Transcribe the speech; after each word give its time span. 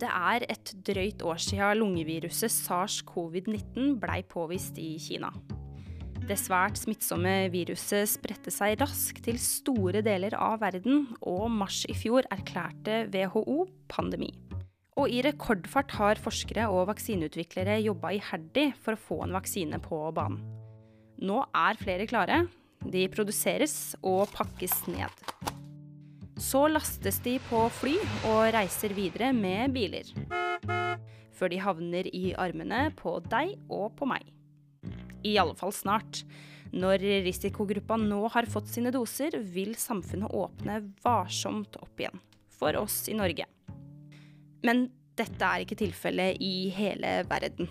Det 0.00 0.08
er 0.08 0.46
et 0.48 0.70
drøyt 0.86 1.22
år 1.28 1.40
siden 1.44 1.76
lungeviruset 1.82 2.52
sars-covid-19 2.54 3.98
blei 4.00 4.22
påvist 4.24 4.78
i 4.80 4.94
Kina. 5.02 5.28
Det 6.24 6.38
svært 6.38 6.78
smittsomme 6.78 7.50
viruset 7.52 8.08
spredte 8.08 8.52
seg 8.54 8.78
raskt 8.80 9.24
til 9.26 9.36
store 9.42 10.00
deler 10.06 10.36
av 10.38 10.60
verden, 10.62 11.08
og 11.20 11.50
mars 11.52 11.82
i 11.90 11.96
fjor 11.98 12.24
erklærte 12.32 13.02
WHO 13.12 13.66
pandemi. 13.90 14.30
Og 15.00 15.10
i 15.12 15.20
rekordfart 15.26 15.92
har 15.98 16.22
forskere 16.22 16.68
og 16.70 16.86
vaksineutviklere 16.92 17.80
jobba 17.82 18.14
iherdig 18.16 18.70
for 18.80 18.96
å 18.96 19.04
få 19.08 19.20
en 19.26 19.36
vaksine 19.36 19.80
på 19.84 20.00
banen. 20.16 20.40
Nå 21.20 21.42
er 21.50 21.80
flere 21.80 22.08
klare. 22.08 22.44
De 22.80 23.04
produseres 23.12 23.96
og 24.00 24.30
pakkes 24.32 24.78
ned. 24.88 25.12
Så 26.40 26.62
lastes 26.72 27.18
de 27.20 27.34
på 27.50 27.66
fly 27.76 27.98
og 28.30 28.46
reiser 28.54 28.94
videre 28.96 29.28
med 29.36 29.74
biler. 29.74 30.08
Før 31.36 31.52
de 31.52 31.58
havner 31.60 32.08
i 32.16 32.30
armene 32.32 32.86
på 32.96 33.18
deg 33.28 33.58
og 33.68 33.92
på 33.98 34.08
meg. 34.08 34.24
I 35.20 35.36
alle 35.42 35.52
fall 35.58 35.74
snart. 35.76 36.22
Når 36.72 37.04
risikogruppa 37.26 37.98
nå 38.00 38.22
har 38.32 38.48
fått 38.48 38.70
sine 38.72 38.92
doser, 38.94 39.36
vil 39.52 39.74
samfunnet 39.76 40.32
åpne 40.32 40.78
varsomt 41.04 41.76
opp 41.82 42.00
igjen. 42.00 42.16
For 42.56 42.76
oss 42.80 43.02
i 43.12 43.18
Norge. 43.18 43.44
Men 44.64 44.86
dette 45.20 45.44
er 45.44 45.66
ikke 45.66 45.80
tilfellet 45.82 46.40
i 46.40 46.70
hele 46.72 47.18
verden. 47.28 47.68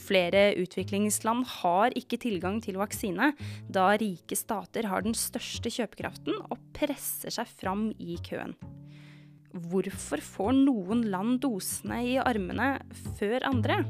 Flere 0.00 0.50
utviklingsland 0.58 1.46
har 1.60 1.94
ikke 1.98 2.18
tilgang 2.22 2.58
til 2.64 2.78
vaksine, 2.80 3.32
da 3.70 3.92
rike 4.00 4.38
stater 4.38 4.88
har 4.90 5.04
den 5.06 5.16
største 5.18 5.72
kjøpekraften 5.72 6.40
og 6.48 6.58
presser 6.76 7.34
seg 7.34 7.50
fram 7.60 7.90
i 8.00 8.18
køen. 8.26 8.56
Hvorfor 9.50 10.22
får 10.22 10.52
noen 10.54 11.08
land 11.10 11.40
dosene 11.42 12.04
i 12.06 12.14
armene 12.22 12.76
før 13.18 13.48
andre? 13.50 13.82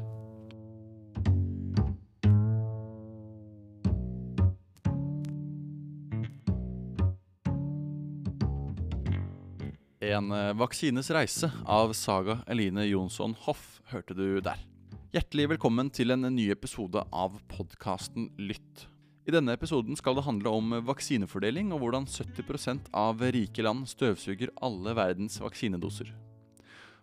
En 10.01 10.31
eh, 10.33 10.49
vaksines 10.57 11.11
reise 11.13 11.51
av 11.69 11.93
Saga 11.93 12.41
Eline 12.49 12.87
Jonsson 12.89 13.37
Hoff 13.45 13.79
hørte 13.93 14.17
du 14.17 14.41
der. 14.43 14.70
Hjertelig 15.11 15.49
velkommen 15.51 15.89
til 15.91 16.13
en 16.13 16.23
ny 16.31 16.45
episode 16.53 17.01
av 17.11 17.33
podkasten 17.51 18.29
Lytt. 18.39 18.85
I 19.27 19.33
denne 19.35 19.51
episoden 19.57 19.97
skal 19.99 20.15
det 20.15 20.23
handle 20.23 20.53
om 20.55 20.69
vaksinefordeling 20.87 21.73
og 21.75 21.81
hvordan 21.81 22.05
70 22.07 22.87
av 22.95 23.19
rike 23.35 23.65
land 23.65 23.89
støvsuger 23.91 24.53
alle 24.63 24.93
verdens 24.95 25.35
vaksinedoser. 25.43 26.13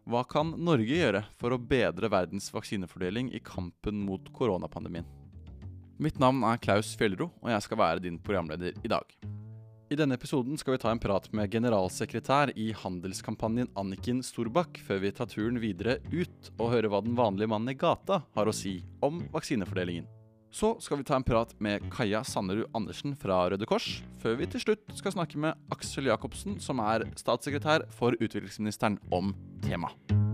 Hva 0.08 0.22
kan 0.24 0.54
Norge 0.56 0.88
gjøre 0.88 1.20
for 1.36 1.52
å 1.52 1.60
bedre 1.60 2.08
verdens 2.08 2.48
vaksinefordeling 2.54 3.28
i 3.36 3.42
kampen 3.44 4.00
mot 4.06 4.32
koronapandemien? 4.32 5.04
Mitt 6.00 6.16
navn 6.16 6.40
er 6.48 6.64
Klaus 6.64 6.94
Fjellro, 6.96 7.28
og 7.44 7.52
jeg 7.52 7.68
skal 7.68 7.82
være 7.82 8.06
din 8.08 8.16
programleder 8.16 8.72
i 8.72 8.88
dag. 8.88 9.04
I 9.88 9.96
denne 9.96 10.18
episoden 10.18 10.58
skal 10.60 10.74
vi 10.74 10.80
ta 10.82 10.90
en 10.92 11.00
prat 11.00 11.30
med 11.32 11.48
generalsekretær 11.48 12.50
i 12.60 12.66
handelskampanjen 12.76 13.70
Anniken 13.80 14.20
Storbakk, 14.20 14.76
før 14.84 15.00
vi 15.00 15.12
tar 15.16 15.30
turen 15.32 15.56
videre 15.62 15.96
ut 16.12 16.50
og 16.58 16.74
høre 16.74 16.90
hva 16.92 17.00
den 17.06 17.16
vanlige 17.16 17.48
mannen 17.48 17.72
i 17.72 17.78
gata 17.78 18.20
har 18.36 18.50
å 18.50 18.52
si 18.52 18.82
om 19.00 19.22
vaksinefordelingen. 19.32 20.04
Så 20.52 20.74
skal 20.84 21.00
vi 21.00 21.08
ta 21.08 21.16
en 21.16 21.24
prat 21.24 21.56
med 21.64 21.88
Kaja 21.92 22.20
Sannerud 22.24 22.68
Andersen 22.76 23.16
fra 23.16 23.46
Røde 23.48 23.68
Kors, 23.68 24.02
før 24.20 24.36
vi 24.42 24.52
til 24.52 24.66
slutt 24.66 24.84
skal 25.00 25.16
snakke 25.16 25.40
med 25.40 25.56
Aksel 25.72 26.12
Jacobsen, 26.12 26.60
som 26.60 26.84
er 26.84 27.08
statssekretær 27.16 27.88
for 27.96 28.16
utviklingsministeren, 28.20 29.00
om 29.08 29.32
temaet. 29.64 30.27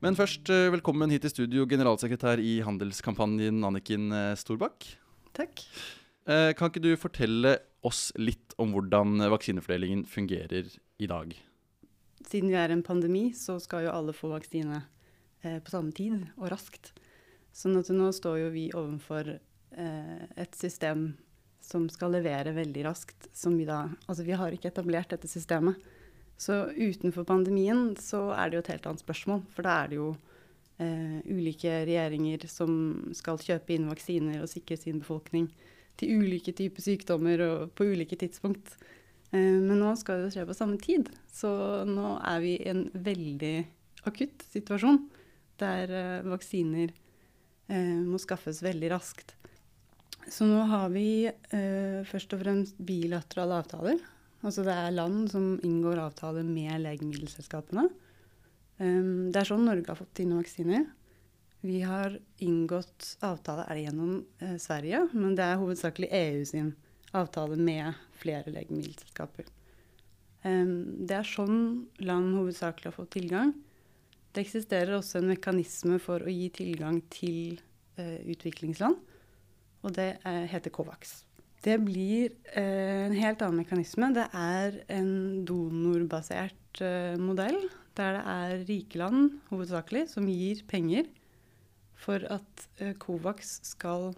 Men 0.00 0.16
først, 0.16 0.48
eh, 0.48 0.70
velkommen 0.72 1.10
hit 1.12 1.26
i 1.28 1.28
studio, 1.28 1.66
generalsekretær 1.68 2.40
i 2.40 2.62
handelskampanjen 2.64 3.58
Anniken 3.68 4.06
eh, 4.16 4.32
Storbakk. 4.32 4.86
Takk. 5.36 5.60
Eh, 6.24 6.54
kan 6.56 6.70
ikke 6.70 6.80
du 6.80 6.94
fortelle 6.96 7.58
oss 7.84 8.08
litt 8.16 8.54
om 8.56 8.72
hvordan 8.72 9.20
vaksinefordelingen 9.28 10.06
fungerer 10.08 10.72
i 10.72 11.10
dag? 11.10 11.36
Siden 12.24 12.48
vi 12.48 12.56
er 12.56 12.72
en 12.72 12.82
pandemi, 12.82 13.26
så 13.36 13.58
skal 13.60 13.84
jo 13.84 13.92
alle 13.92 14.16
få 14.16 14.32
vaksine 14.32 14.80
på 15.40 15.72
samme 15.72 15.92
tid 15.96 16.16
og 16.38 16.48
raskt. 16.52 16.94
Sånn 17.52 17.76
at 17.80 17.92
nå 17.92 18.08
står 18.12 18.40
jo 18.40 18.50
vi 18.52 18.66
overfor 18.76 19.34
et 19.72 20.56
system 20.56 21.14
som 21.64 21.88
skal 21.92 22.12
levere 22.12 22.52
veldig 22.56 22.84
raskt. 22.84 23.28
Som 23.36 23.56
vi 23.56 23.64
da 23.68 23.86
Altså 24.04 24.24
vi 24.24 24.36
har 24.36 24.52
ikke 24.52 24.68
etablert 24.68 25.12
dette 25.12 25.28
systemet. 25.28 25.80
Så 26.40 26.70
utenfor 26.72 27.26
pandemien 27.28 27.90
så 28.00 28.30
er 28.32 28.48
det 28.48 28.56
jo 28.56 28.62
et 28.64 28.72
helt 28.72 28.86
annet 28.88 29.04
spørsmål. 29.04 29.42
For 29.52 29.66
da 29.66 29.74
er 29.82 29.90
det 29.90 29.98
jo 29.98 30.06
eh, 30.80 31.18
ulike 31.28 31.82
regjeringer 31.84 32.46
som 32.48 32.72
skal 33.16 33.40
kjøpe 33.42 33.74
inn 33.76 33.90
vaksiner 33.90 34.40
og 34.40 34.48
sikre 34.48 34.78
sin 34.80 35.02
befolkning 35.02 35.50
til 36.00 36.22
ulike 36.22 36.54
typer 36.56 36.84
sykdommer 36.84 37.44
og 37.44 37.74
på 37.76 37.90
ulike 37.92 38.16
tidspunkt. 38.20 38.72
Eh, 39.34 39.58
men 39.60 39.76
nå 39.82 39.92
skal 40.00 40.24
det 40.24 40.32
skje 40.32 40.46
på 40.48 40.56
samme 40.56 40.80
tid. 40.80 41.10
Så 41.28 41.50
nå 41.88 42.14
er 42.24 42.40
vi 42.44 42.54
i 42.56 42.70
en 42.72 42.86
veldig 42.94 43.56
akutt 44.08 44.46
situasjon 44.48 45.02
der 45.60 45.92
eh, 45.92 46.22
vaksiner 46.24 46.88
eh, 47.68 48.00
må 48.00 48.20
skaffes 48.22 48.62
veldig 48.64 48.90
raskt. 48.94 49.36
Så 50.30 50.48
nå 50.48 50.64
har 50.70 50.88
vi 50.94 51.26
eh, 51.28 52.00
først 52.08 52.32
og 52.36 52.40
fremst 52.46 52.80
bilaterale 52.80 53.60
avtaler 53.60 54.00
Altså 54.40 54.64
det 54.64 54.72
er 54.72 54.94
land 54.94 55.28
som 55.32 55.52
inngår 55.66 56.00
avtale 56.00 56.44
med 56.46 56.80
legemiddelselskapene. 56.84 57.88
Um, 58.80 59.28
det 59.32 59.42
er 59.42 59.50
sånn 59.50 59.66
Norge 59.68 59.90
har 59.90 59.98
fått 59.98 60.22
sine 60.22 60.38
vaksiner. 60.38 60.86
Vi 61.60 61.82
har 61.84 62.16
inngått 62.40 63.18
avtale 63.20 63.66
er 63.68 63.82
gjennom 63.82 64.22
eh, 64.40 64.56
Sverige, 64.56 65.02
men 65.12 65.34
det 65.36 65.44
er 65.44 65.58
hovedsakelig 65.60 66.08
EU 66.16 66.44
sin 66.48 66.70
avtale 67.12 67.58
med 67.60 67.98
flere 68.16 68.54
legemiddelselskaper. 68.54 69.50
Um, 70.40 71.04
det 71.04 71.18
er 71.18 71.28
sånn 71.28 71.60
land 72.00 72.32
hovedsakelig 72.38 72.88
har 72.88 72.96
fått 72.96 73.12
tilgang. 73.18 73.52
Det 74.32 74.46
eksisterer 74.46 74.94
også 74.96 75.20
en 75.20 75.32
mekanisme 75.34 75.98
for 76.00 76.24
å 76.24 76.32
gi 76.32 76.48
tilgang 76.54 77.02
til 77.12 77.58
eh, 78.00 78.22
utviklingsland, 78.30 78.96
og 79.84 79.96
det 79.96 80.14
eh, 80.22 80.46
heter 80.48 80.72
COVAX. 80.72 81.18
Det 81.60 81.76
blir 81.84 82.32
eh, 82.56 83.06
en 83.06 83.16
helt 83.16 83.42
annen 83.44 83.60
mekanisme. 83.60 84.08
Det 84.16 84.26
er 84.32 84.80
en 84.96 85.44
donorbasert 85.48 86.80
eh, 86.84 87.20
modell 87.20 87.58
der 87.98 88.16
det 88.16 88.24
er 88.32 88.62
rike 88.68 89.00
land 89.00 89.32
hovedsakelig 89.50 90.06
som 90.12 90.28
gir 90.30 90.62
penger 90.70 91.08
for 92.00 92.22
at 92.32 92.66
eh, 92.80 92.94
Covax 93.02 93.58
skal 93.66 94.12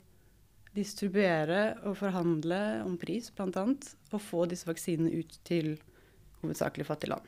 distribuere 0.77 1.75
og 1.89 1.99
forhandle 2.01 2.61
om 2.87 2.97
pris, 3.01 3.29
bl.a., 3.35 3.65
og 4.13 4.21
få 4.23 4.47
disse 4.49 4.69
vaksinene 4.69 5.13
ut 5.21 5.39
til 5.45 5.75
hovedsakelig 6.43 6.87
fattige 6.89 7.13
land. 7.13 7.27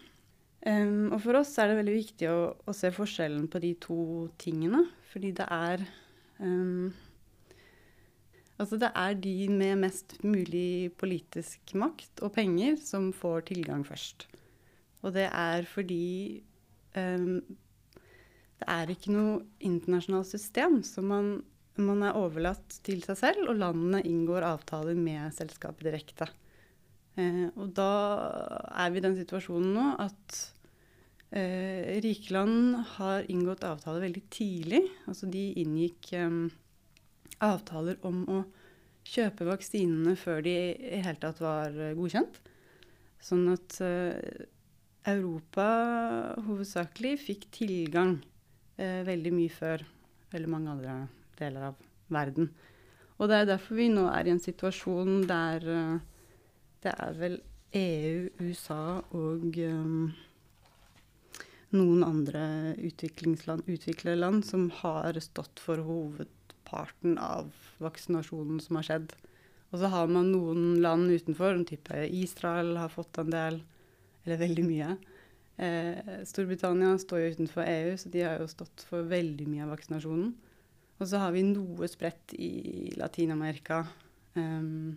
Um, 0.65 1.11
og 1.13 1.19
for 1.21 1.37
oss 1.37 1.53
er 1.61 1.69
det 1.69 1.77
veldig 1.77 1.97
viktig 1.99 2.29
å, 2.33 2.39
å, 2.65 2.73
se 2.73 2.89
forskjellen 2.95 3.51
på 3.53 3.61
de 3.61 3.75
to 3.85 3.99
tingene, 4.41 4.87
fordi 5.11 5.35
det 5.37 5.45
er 5.53 5.83
um, 6.39 6.89
Altså 8.61 8.79
det 8.79 8.93
er 8.95 9.17
de 9.19 9.35
med 9.51 9.81
mest 9.83 10.15
mulig 10.23 10.93
politisk 11.01 11.75
makt 11.81 12.23
og 12.23 12.37
penger 12.37 12.79
som 12.79 13.11
får 13.17 13.49
tilgang 13.51 13.83
først. 13.87 14.29
Og 15.03 15.13
det 15.17 15.27
er 15.27 15.67
fordi 15.67 16.43
um, 16.95 17.43
det 18.61 18.69
er 18.71 18.95
ikke 18.95 19.13
noe 19.13 19.43
internasjonalt 19.67 20.31
system, 20.31 20.79
så 20.87 21.03
man, 21.05 21.37
man, 21.77 22.07
er 22.07 22.17
overlatt 22.17 22.79
til 22.87 23.03
seg 23.05 23.19
selv, 23.21 23.51
og 23.51 23.59
landene 23.61 24.05
inngår 24.07 24.47
avtaler 24.47 24.97
med 24.97 25.35
selskapet 25.35 25.91
direkte. 25.91 26.31
Uh, 27.19 27.50
og 27.59 27.75
da 27.75 27.93
er 28.71 28.95
vi 28.95 29.03
i 29.03 29.05
den 29.05 29.19
situasjonen 29.19 29.75
nå 29.75 29.91
at 30.07 30.41
uh, 31.35 31.83
rike 32.07 32.31
land 32.35 32.79
har 32.95 33.27
inngått 33.27 33.67
avtaler 33.67 34.07
veldig 34.07 34.29
tidlig. 34.31 34.85
Altså 35.11 35.27
de 35.27 35.49
inngikk 35.59 36.15
um, 36.23 36.45
avtaler 37.43 37.99
om 38.07 38.23
å 38.31 38.43
kjøpe 39.05 39.47
vaksinene 39.49 40.15
før 40.19 40.43
de 40.45 40.55
i 40.73 41.01
hele 41.05 41.21
tatt 41.21 41.41
var 41.43 41.75
eh, 41.77 41.95
godkjent. 41.97 42.41
Sånn 43.25 43.47
at 43.55 43.79
uh, 43.81 44.13
Europa 45.09 45.65
hovedsakelig 46.45 47.15
fikk 47.23 47.47
tilgang 47.57 48.19
uh, 48.21 49.01
veldig 49.07 49.33
mye 49.33 49.53
før 49.53 49.85
veldig 50.35 50.51
mange 50.53 50.75
andre 50.75 50.97
deler 51.39 51.71
av 51.71 51.79
verden. 52.13 52.51
Og 53.17 53.31
det 53.31 53.39
er 53.39 53.49
derfor 53.49 53.79
vi 53.81 53.89
nå 53.93 54.05
er 54.11 54.29
i 54.29 54.35
en 54.35 54.43
situasjon 54.43 55.25
der 55.31 55.65
det 56.85 56.93
er 56.93 57.17
vel 57.17 57.39
EU, 57.75 58.29
USA 58.45 59.01
og 59.17 59.57
um, 59.57 60.11
noen 61.75 62.05
andre 62.07 62.75
utviklingsland, 62.77 63.65
utviklerland 63.71 64.45
som 64.47 64.69
har 64.83 65.17
stått 65.25 65.63
for 65.63 65.81
hoved 65.87 66.31
parten 66.75 67.17
av 67.23 67.55
vaksinasjonen 67.82 68.61
som 68.62 68.81
har 68.81 68.88
skjedd. 68.91 69.15
Og 69.73 69.81
så 69.82 69.91
har 69.91 70.11
man 70.11 70.31
noen 70.31 70.81
land 70.82 71.11
utenfor, 71.11 71.56
som 71.56 71.67
type 71.67 72.05
Israel 72.15 72.76
har 72.79 72.93
fått 72.93 73.19
en 73.23 73.32
del. 73.32 73.61
Eller 74.25 74.41
veldig 74.41 74.65
mye. 74.67 74.94
Eh, 75.56 76.12
Storbritannia 76.26 76.94
står 76.99 77.21
jo 77.21 77.32
utenfor 77.37 77.67
EU, 77.67 77.97
så 77.99 78.11
de 78.11 78.23
har 78.26 78.41
jo 78.41 78.50
stått 78.50 78.85
for 78.88 79.06
veldig 79.11 79.47
mye 79.50 79.67
av 79.67 79.75
vaksinasjonen. 79.75 80.32
Og 81.00 81.11
så 81.11 81.21
har 81.23 81.35
vi 81.35 81.43
noe 81.47 81.88
spredt 81.91 82.37
i 82.38 82.93
Latin-Amerika. 82.99 83.82
Um, 84.38 84.94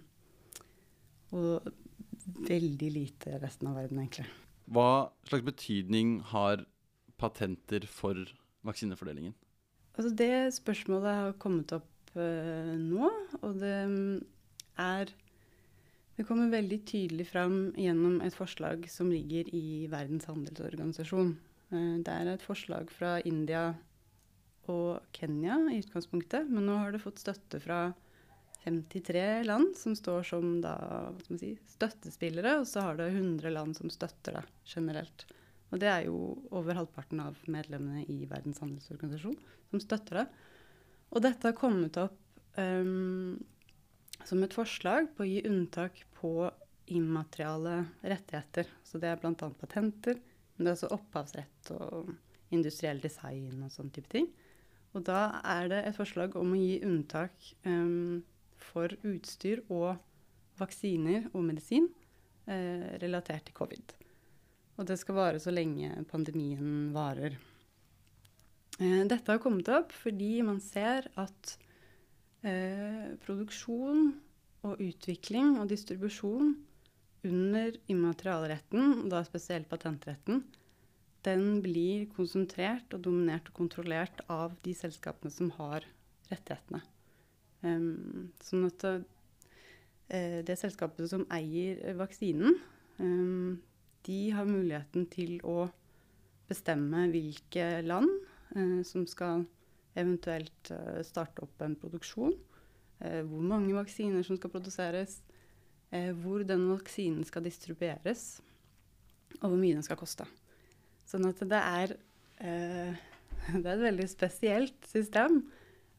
og 1.33 1.67
veldig 2.47 2.89
lite 2.93 3.37
resten 3.41 3.69
av 3.69 3.77
verden, 3.81 4.01
egentlig. 4.01 4.27
Hva 4.69 5.09
slags 5.27 5.45
betydning 5.47 6.19
har 6.33 6.63
patenter 7.17 7.85
for 7.89 8.19
vaksinefordelingen? 8.67 9.35
Altså 9.97 10.11
det 10.13 10.33
spørsmålet 10.53 11.21
har 11.21 11.37
kommet 11.41 11.73
opp 11.73 12.11
uh, 12.13 12.75
nå, 12.77 13.09
og 13.41 13.57
det 13.57 13.77
mm, 13.89 14.19
er 14.77 15.13
Det 16.17 16.25
kommer 16.25 16.49
veldig 16.49 16.79
tydelig 16.89 17.27
fram 17.29 17.57
gjennom 17.77 18.21
et 18.25 18.33
forslag 18.33 18.87
som 18.89 19.09
ligger 19.13 19.49
i 19.53 19.85
Verdens 19.89 20.25
handelsorganisasjon. 20.29 21.35
Uh, 21.73 21.97
det 22.05 22.13
er 22.13 22.31
et 22.33 22.45
forslag 22.45 22.93
fra 22.93 23.17
India 23.25 23.71
og 24.67 24.99
Kenya 25.15 25.57
i 25.71 25.79
utgangspunktet, 25.81 26.49
men 26.49 26.67
nå 26.67 26.77
har 26.81 26.93
det 26.93 27.01
fått 27.01 27.21
støtte 27.23 27.61
fra 27.63 27.87
53 28.67 29.43
land 29.47 29.77
som 29.79 29.95
står 29.95 30.25
som 30.27 30.57
da, 30.61 30.75
si, 31.29 31.53
støttespillere, 31.71 32.57
og 32.61 32.67
så 32.67 32.83
har 32.83 32.99
det 32.99 33.11
100 33.13 33.53
land 33.53 33.77
som 33.77 33.91
støtter 33.93 34.41
det 34.41 34.45
generelt. 34.67 35.25
Og 35.71 35.81
det 35.81 35.89
er 35.91 36.05
jo 36.07 36.17
over 36.55 36.77
halvparten 36.79 37.19
av 37.23 37.39
medlemmene 37.51 38.05
i 38.07 38.21
Verdens 38.29 38.61
handelsorganisasjon 38.63 39.35
som 39.71 39.83
støtter 39.83 40.21
det. 40.21 40.25
Og 41.11 41.23
dette 41.23 41.49
har 41.49 41.57
kommet 41.57 41.99
opp 41.99 42.17
um, 42.59 43.35
som 44.27 44.43
et 44.43 44.55
forslag 44.55 45.11
på 45.15 45.25
å 45.25 45.27
gi 45.27 45.43
unntak 45.47 45.99
på 46.17 46.31
immateriale 46.95 47.81
rettigheter. 47.99 48.69
Så 48.87 48.99
det 49.01 49.11
er 49.11 49.19
bl.a. 49.19 49.33
patenter, 49.35 50.19
men 50.55 50.65
det 50.65 50.71
er 50.71 50.77
også 50.77 50.93
opphavsrett 50.95 51.71
og 51.75 52.13
industriell 52.55 53.01
design 53.03 53.59
og 53.65 53.73
sånn 53.73 53.91
type 53.93 54.11
ting. 54.11 54.29
Og 54.95 55.03
da 55.07 55.41
er 55.43 55.67
det 55.71 55.83
et 55.83 55.97
forslag 55.99 56.35
om 56.39 56.55
å 56.55 56.59
gi 56.59 56.79
unntak 56.87 57.35
um, 57.67 58.23
for 58.69 58.95
utstyr 59.05 59.65
og 59.67 59.97
vaksiner 60.57 61.27
og 61.33 61.43
medisin 61.45 61.85
eh, 62.49 62.97
relatert 63.01 63.45
til 63.47 63.57
covid. 63.57 63.93
Og 64.77 64.85
det 64.85 64.99
skal 65.01 65.17
vare 65.17 65.41
så 65.41 65.53
lenge 65.53 65.89
pandemien 66.09 66.91
varer. 66.95 67.37
Eh, 68.77 69.03
dette 69.09 69.31
har 69.31 69.41
kommet 69.41 69.69
opp 69.73 69.93
fordi 69.95 70.37
man 70.45 70.59
ser 70.61 71.09
at 71.17 71.55
eh, 72.45 73.17
produksjon 73.25 74.11
og 74.67 74.81
utvikling 74.83 75.55
og 75.57 75.71
distribusjon 75.71 76.53
under 77.27 77.73
immaterialretten, 77.89 79.01
og 79.01 79.09
da 79.11 79.23
spesielt 79.25 79.67
patentretten, 79.71 80.43
den 81.25 81.59
blir 81.63 82.05
konsentrert 82.13 82.93
og 82.95 83.03
dominert 83.07 83.49
og 83.49 83.57
kontrollert 83.57 84.21
av 84.31 84.53
de 84.63 84.75
selskapene 84.77 85.33
som 85.33 85.49
har 85.57 85.85
rettighetene. 86.29 86.83
Um, 87.65 88.29
sånn 88.45 88.67
at 88.69 88.85
uh, 88.85 88.99
det 90.45 90.57
selskapet 90.61 91.09
som 91.09 91.25
eier 91.33 91.97
vaksinen, 91.97 92.59
um, 93.01 93.57
de 94.05 94.19
har 94.35 94.47
muligheten 94.47 95.07
til 95.11 95.39
å 95.47 95.67
bestemme 96.47 97.07
hvilke 97.11 97.81
land 97.85 98.11
eh, 98.55 98.81
som 98.87 99.07
skal 99.09 99.45
eventuelt 99.97 100.69
uh, 100.69 101.01
starte 101.01 101.41
opp 101.41 101.63
en 101.65 101.73
produksjon. 101.75 102.35
hvor 102.97 103.41
mange 103.45 103.73
vaksiner 103.73 104.23
som 104.25 104.37
skal 104.37 104.49
produseres. 104.49 105.21
hvor 106.21 106.43
den 106.43 106.67
vaksinen 106.69 107.23
skal 107.25 107.43
distribueres. 107.43 108.41
Og 109.41 109.49
hvor 109.49 109.57
mye 109.57 109.73
den 109.73 109.83
skal 109.83 109.97
koste. 109.97 110.25
Sånn 111.05 111.25
at 111.25 111.41
det 111.41 111.61
er, 111.61 111.93
det 113.61 113.65
er 113.65 113.73
et 113.73 113.85
veldig 113.85 114.07
spesielt 114.09 114.85
system 114.85 115.43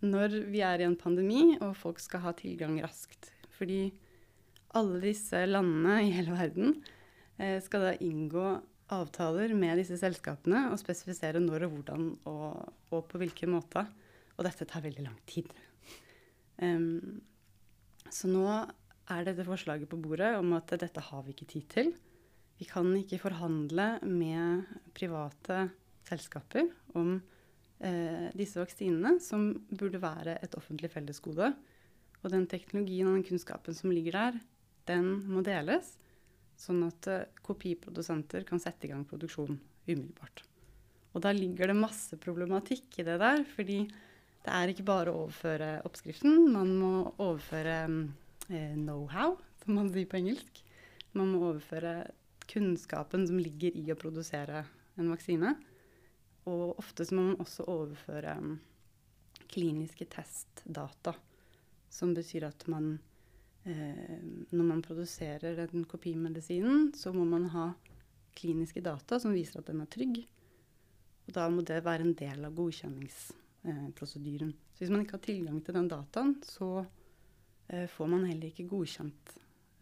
når 0.04 0.36
vi 0.52 0.60
er 0.62 0.80
i 0.80 0.86
en 0.86 0.98
pandemi 0.98 1.56
og 1.58 1.74
folk 1.78 1.98
skal 2.02 2.22
ha 2.26 2.32
tilgang 2.38 2.78
raskt. 2.82 3.32
Fordi 3.58 3.90
alle 4.78 5.00
disse 5.02 5.40
landene 5.48 6.02
i 6.04 6.12
hele 6.14 6.36
verden 6.36 6.76
eh, 6.76 6.97
skal 7.62 7.84
da 7.86 7.92
inngå 8.02 8.44
avtaler 8.94 9.52
med 9.56 9.78
disse 9.80 9.98
selskapene 10.00 10.68
og 10.72 10.80
spesifisere 10.80 11.40
når 11.42 11.66
og 11.66 11.74
hvordan 11.74 12.10
og, 12.30 12.74
og 12.90 13.04
på 13.10 13.20
hvilken 13.20 13.52
måte. 13.54 13.84
Og 14.38 14.46
dette 14.46 14.66
tar 14.68 14.84
veldig 14.84 15.04
lang 15.04 15.18
tid. 15.28 15.48
Um, 16.62 17.20
så 18.10 18.30
nå 18.30 18.44
er 18.48 19.24
dette 19.26 19.46
forslaget 19.46 19.90
på 19.90 19.98
bordet 20.00 20.34
om 20.38 20.52
at 20.56 20.72
dette 20.80 21.02
har 21.04 21.24
vi 21.24 21.34
ikke 21.34 21.48
tid 21.52 21.66
til. 21.72 21.90
Vi 22.58 22.66
kan 22.68 22.88
ikke 22.98 23.20
forhandle 23.22 23.98
med 24.02 24.66
private 24.96 25.68
selskaper 26.08 26.66
om 26.98 27.14
eh, 27.84 28.28
disse 28.36 28.58
vaksinene, 28.60 29.16
som 29.22 29.52
burde 29.70 30.00
være 30.02 30.38
et 30.42 30.56
offentlig 30.58 30.90
fellesgode. 30.92 31.52
Og 32.18 32.32
den 32.32 32.48
teknologien 32.50 33.08
og 33.08 33.18
den 33.18 33.26
kunnskapen 33.28 33.76
som 33.76 33.92
ligger 33.94 34.18
der, 34.18 34.40
den 34.90 35.10
må 35.30 35.44
deles, 35.46 35.94
sånn 36.58 36.82
at 36.88 37.08
eh, 37.10 37.26
kopiprodusenter 37.46 38.46
kan 38.48 38.62
sette 38.62 38.88
i 38.88 38.92
gang 38.92 39.04
produksjon 39.08 39.56
umiddelbart. 39.88 40.44
Og 41.16 41.24
da 41.24 41.32
ligger 41.32 41.70
det 41.70 41.78
masse 41.78 42.18
problematikk 42.20 43.00
i 43.00 43.06
det 43.06 43.16
der, 43.22 43.42
fordi 43.56 43.82
det 44.44 44.54
er 44.54 44.70
ikke 44.70 44.86
bare 44.86 45.12
å 45.12 45.24
overføre 45.24 45.78
oppskriften, 45.88 46.50
man 46.52 46.74
må 46.78 46.92
overføre 47.16 47.78
eh, 48.50 48.74
know-how, 48.76 49.36
som 49.62 49.78
man 49.78 49.90
sier 49.92 50.08
på 50.10 50.20
engelsk. 50.20 50.62
Man 51.16 51.32
må 51.32 51.48
overføre 51.50 51.94
kunnskapen 52.48 53.26
som 53.28 53.40
ligger 53.40 53.76
i 53.76 53.88
å 53.92 53.98
produsere 53.98 54.64
en 54.98 55.10
vaksine. 55.12 55.54
Og 56.48 56.78
ofte 56.80 57.04
så 57.04 57.16
må 57.16 57.26
man 57.30 57.42
også 57.42 57.66
overføre 57.68 58.36
um, 58.40 58.54
kliniske 59.52 60.08
testdata. 60.12 61.14
Som 61.92 62.14
betyr 62.16 62.48
at 62.48 62.64
man 62.70 62.96
Når 63.68 64.64
man 64.64 64.80
produserer 64.84 65.66
den 65.68 65.84
kopimedisinen, 65.84 66.92
så 66.96 67.12
må 67.12 67.24
man 67.28 67.48
ha 67.52 67.66
kliniske 68.38 68.80
data 68.84 69.18
som 69.20 69.34
viser 69.34 69.60
at 69.60 69.68
den 69.70 69.82
er 69.82 69.90
trygg. 69.92 70.22
Og 71.28 71.34
da 71.36 71.48
må 71.52 71.60
det 71.66 71.84
være 71.84 72.06
en 72.06 72.14
del 72.16 72.44
av 72.46 72.54
godkjenningsprosedyren. 72.56 74.52
Eh, 74.54 74.58
så 74.72 74.78
hvis 74.80 74.92
man 74.94 75.02
ikke 75.04 75.18
har 75.18 75.26
tilgang 75.26 75.58
til 75.64 75.76
den 75.76 75.90
dataen, 75.90 76.32
så 76.46 76.68
eh, 77.68 77.88
får 77.92 78.06
man 78.08 78.24
heller 78.28 78.48
ikke 78.48 78.70
godkjent 78.70 79.24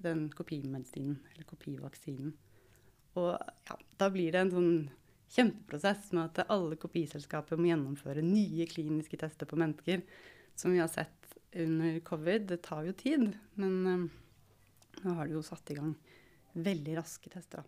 den 0.02 0.20
kopimedisinen 0.34 1.18
eller 1.32 1.44
kopivaksinen. 1.48 2.32
Og 3.16 3.30
ja, 3.38 3.74
da 4.00 4.06
blir 4.12 4.30
det 4.34 4.40
en 4.42 4.54
sånn 4.56 4.74
kjempeprosess 5.36 6.12
med 6.16 6.24
at 6.26 6.50
alle 6.52 6.76
kopiselskaper 6.80 7.56
må 7.60 7.70
gjennomføre 7.70 8.22
nye 8.24 8.66
kliniske 8.70 9.16
tester 9.20 9.46
på 9.48 9.58
mennesker. 9.60 9.98
Som 10.56 10.72
vi 10.72 10.80
har 10.80 10.90
sett 10.90 11.15
under 11.62 12.00
covid. 12.06 12.46
Det 12.50 12.60
tar 12.64 12.86
jo 12.88 12.94
tid, 12.96 13.30
men 13.60 13.74
um, 13.86 14.04
nå 15.02 15.16
har 15.18 15.28
de 15.28 15.36
jo 15.36 15.44
satt 15.44 15.72
i 15.72 15.78
gang 15.78 15.94
veldig 16.56 16.96
raske 16.98 17.30
tester. 17.32 17.64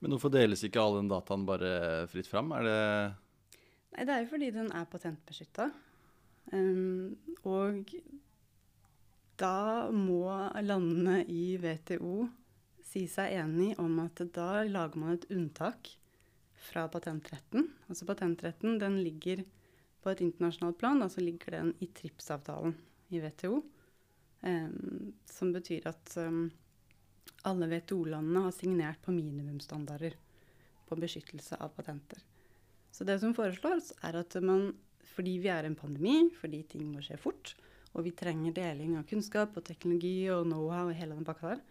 Men 0.00 0.12
hvorfor 0.12 0.32
deles 0.32 0.64
ikke 0.66 0.80
all 0.82 0.98
den 0.98 1.10
dataen 1.10 1.46
bare 1.48 1.70
fritt 2.12 2.28
fram? 2.28 2.52
Er 2.56 2.66
det 2.66 2.80
Nei, 3.96 4.04
det 4.04 4.12
er 4.12 4.24
jo 4.24 4.32
fordi 4.34 4.48
den 4.52 4.66
er 4.76 4.88
patentbeskytta. 4.92 5.70
Um, 6.52 7.16
og 7.48 7.94
da 9.40 9.88
må 9.92 10.26
landene 10.64 11.22
i 11.32 11.56
WTO 11.60 12.26
si 12.86 13.06
seg 13.10 13.38
enig 13.40 13.72
om 13.82 13.96
at 14.04 14.20
da 14.36 14.64
lager 14.68 15.00
man 15.00 15.16
et 15.16 15.26
unntak 15.32 15.90
fra 16.66 16.86
patentretten. 16.92 17.70
Altså 17.88 18.08
Patentretten 18.08 18.78
den 18.82 19.00
ligger 19.04 19.42
på 20.02 20.12
et 20.12 20.22
internasjonalt 20.24 20.78
plan, 20.80 21.02
altså 21.02 21.24
ligger 21.24 21.58
den 21.58 21.72
i 21.82 21.88
TRIPS-avtalen 21.88 22.76
i 23.08 23.20
WTO. 23.22 23.62
Um, 24.46 25.12
som 25.26 25.52
betyr 25.54 25.86
at 25.88 26.12
um, 26.20 26.50
alle 27.48 27.68
WTO-landene 27.70 28.44
har 28.44 28.54
signert 28.54 29.00
på 29.02 29.14
minimumsstandarder 29.16 30.18
på 30.86 30.98
beskyttelse 31.00 31.58
av 31.62 31.72
patenter. 31.74 32.20
Så 32.92 33.04
det 33.04 33.18
som 33.20 33.34
foreslås, 33.34 33.92
er 34.06 34.20
at 34.20 34.36
man, 34.44 34.68
fordi 35.14 35.38
vi 35.42 35.50
er 35.52 35.66
en 35.66 35.78
pandemi, 35.78 36.28
fordi 36.40 36.62
ting 36.70 36.86
må 36.92 37.02
skje 37.04 37.18
fort, 37.20 37.54
og 37.96 38.04
vi 38.06 38.12
trenger 38.16 38.54
deling 38.54 38.94
av 38.98 39.08
kunnskap 39.08 39.56
og 39.56 39.64
teknologi 39.66 40.28
og 40.30 40.46
know-how 40.46 40.90
og 40.90 40.96
hele 40.96 41.16
den 41.16 41.26
pakka 41.26 41.54
der, 41.54 41.64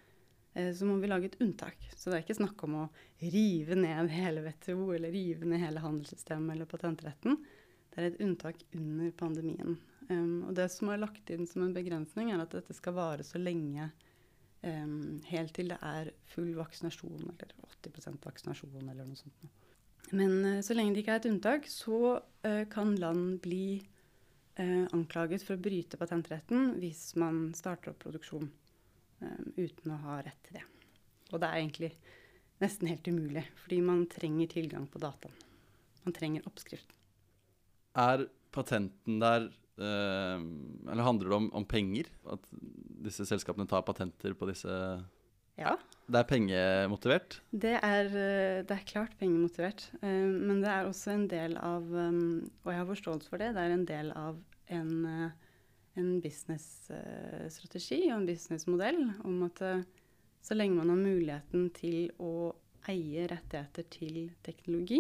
Eh, 0.55 0.73
så 0.73 0.85
må 0.87 0.95
vi 0.95 1.07
lage 1.11 1.29
et 1.29 1.41
unntak. 1.43 1.75
Så 1.95 2.09
det 2.09 2.17
er 2.17 2.23
ikke 2.23 2.37
snakk 2.39 2.63
om 2.63 2.77
å 2.79 2.85
rive 3.19 3.75
ned 3.75 4.11
hele 4.13 4.43
WTO 4.45 4.93
eller 4.95 5.11
rive 5.11 5.47
ned 5.49 5.59
hele 5.59 5.83
handelssystemet 5.83 6.55
eller 6.55 6.69
patentretten. 6.71 7.41
Det 7.91 7.99
er 7.99 8.07
et 8.09 8.21
unntak 8.23 8.63
under 8.75 9.11
pandemien. 9.19 9.75
Um, 10.09 10.45
og 10.49 10.55
det 10.57 10.67
som 10.73 10.91
er 10.93 11.01
lagt 11.01 11.31
inn 11.33 11.47
som 11.49 11.63
en 11.65 11.73
begrensning, 11.73 12.29
er 12.31 12.43
at 12.43 12.53
dette 12.53 12.75
skal 12.77 12.93
vare 12.97 13.25
så 13.25 13.41
lenge 13.41 13.87
um, 14.61 15.21
helt 15.31 15.55
til 15.57 15.71
det 15.73 15.79
er 15.81 16.11
full 16.33 16.51
vaksinasjon, 16.57 17.31
eller 17.31 17.55
80% 17.81 18.27
vaksinasjon, 18.27 18.83
eller 18.83 19.07
noe 19.07 19.17
sånt. 19.17 19.47
Men 20.13 20.37
uh, 20.45 20.61
så 20.65 20.77
lenge 20.77 20.95
det 20.95 21.05
ikke 21.05 21.17
er 21.17 21.23
et 21.23 21.29
unntak, 21.31 21.69
så 21.71 22.19
uh, 22.19 22.63
kan 22.71 22.93
land 23.01 23.39
bli 23.45 23.79
uh, 24.59 24.85
anklaget 24.93 25.45
for 25.45 25.57
å 25.57 25.63
bryte 25.65 25.99
patentretten 26.01 26.75
hvis 26.81 27.07
man 27.21 27.47
starter 27.57 27.93
opp 27.93 28.03
produksjon 28.05 28.45
um, 28.45 29.49
uten 29.57 29.95
å 29.95 30.01
ha 30.05 30.21
rett 30.25 30.41
til 30.45 30.59
det. 30.59 30.67
Og 31.33 31.41
det 31.41 31.49
er 31.49 31.63
egentlig 31.63 31.91
nesten 32.61 32.87
helt 32.87 33.07
umulig, 33.09 33.43
fordi 33.63 33.81
man 33.83 34.05
trenger 34.11 34.53
tilgang 34.53 34.85
på 34.87 35.01
dataen. 35.01 35.33
Man 36.05 36.13
trenger 36.13 36.45
oppskriften. 36.45 36.93
Er 37.97 38.27
patenten 38.53 39.17
der 39.23 39.49
Eller 39.77 41.03
handler 41.03 41.29
det 41.29 41.35
om, 41.35 41.49
om, 41.59 41.65
penger? 41.67 42.07
At 42.31 42.47
disse 43.05 43.25
selskapene 43.27 43.67
tar 43.69 43.83
patenter 43.87 44.35
på 44.37 44.47
disse 44.49 44.71
Ja. 45.59 45.75
Det 46.05 46.19
er 46.19 46.27
pengemotivert? 46.29 47.39
Det 47.49 47.77
er, 47.79 48.05
eh, 48.05 48.61
det 48.67 48.75
er 48.75 48.85
klart 48.85 49.15
pengemotivert. 49.17 49.87
Eh, 50.03 50.27
men 50.29 50.61
det 50.61 50.69
er 50.69 50.85
også 50.85 51.15
en 51.15 51.27
del 51.31 51.57
av 51.57 51.81
um, 51.81 52.51
Og 52.63 52.71
jeg 52.71 52.77
har 52.81 52.89
forståelse 52.91 53.31
for 53.31 53.41
det. 53.41 53.53
Det 53.55 53.63
er 53.63 53.73
en 53.73 53.87
del 53.89 54.11
av 54.11 54.37
en, 54.69 54.91
eh, 55.05 55.31
en 55.97 56.21
businessstrategi 56.21 58.03
og 58.11 58.19
en 58.19 58.27
businessmodell 58.27 59.01
om 59.23 59.43
at 59.47 59.63
så 60.45 60.53
lenge 60.53 60.77
man 60.77 60.91
har 60.91 60.99
muligheten 60.99 61.69
til 61.73 62.11
å 62.21 62.53
eie 62.91 63.25
rettigheter 63.31 63.87
til 63.89 64.17
teknologi, 64.45 64.99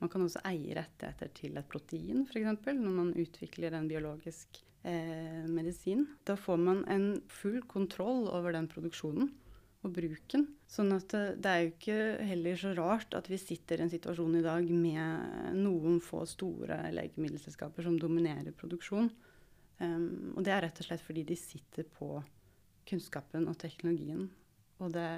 man 0.00 0.12
kan 0.12 0.24
også 0.26 0.42
eie 0.48 0.76
rettigheter 0.76 1.32
til 1.36 1.56
et 1.56 1.68
protein, 1.70 2.26
f.eks. 2.28 2.66
når 2.68 2.94
man 2.98 3.14
utvikler 3.16 3.76
en 3.76 3.88
biologisk 3.88 4.60
eh, 4.84 5.44
medisin. 5.48 6.04
Da 6.28 6.36
får 6.36 6.60
man 6.60 6.84
en 6.92 7.08
full 7.32 7.62
kontroll 7.70 8.28
over 8.28 8.52
den 8.56 8.68
produksjonen 8.68 9.30
og 9.86 9.94
bruken. 9.96 10.46
Sånn 10.68 10.92
at 10.96 11.08
det, 11.12 11.24
det 11.42 11.52
er 11.52 11.62
jo 11.62 11.72
ikke 11.72 11.98
heller 12.28 12.60
så 12.60 12.72
rart 12.76 13.16
at 13.16 13.28
vi 13.30 13.38
sitter 13.40 13.80
i 13.80 13.86
en 13.86 13.92
situasjon 13.92 14.38
i 14.40 14.44
dag 14.44 14.68
med 14.70 15.56
noen 15.58 16.00
få 16.04 16.24
store 16.28 16.80
legemiddelselskaper 16.96 17.86
som 17.86 17.98
dominerer 18.00 18.56
produksjon. 18.56 19.10
Um, 19.78 20.32
og 20.34 20.44
det 20.46 20.54
er 20.54 20.64
rett 20.64 20.80
og 20.80 20.88
slett 20.88 21.04
fordi 21.04 21.26
de 21.28 21.36
sitter 21.38 21.86
på 21.96 22.16
kunnskapen 22.88 23.48
og 23.50 23.58
teknologien. 23.60 24.28
Og 24.82 24.92
det, 24.94 25.08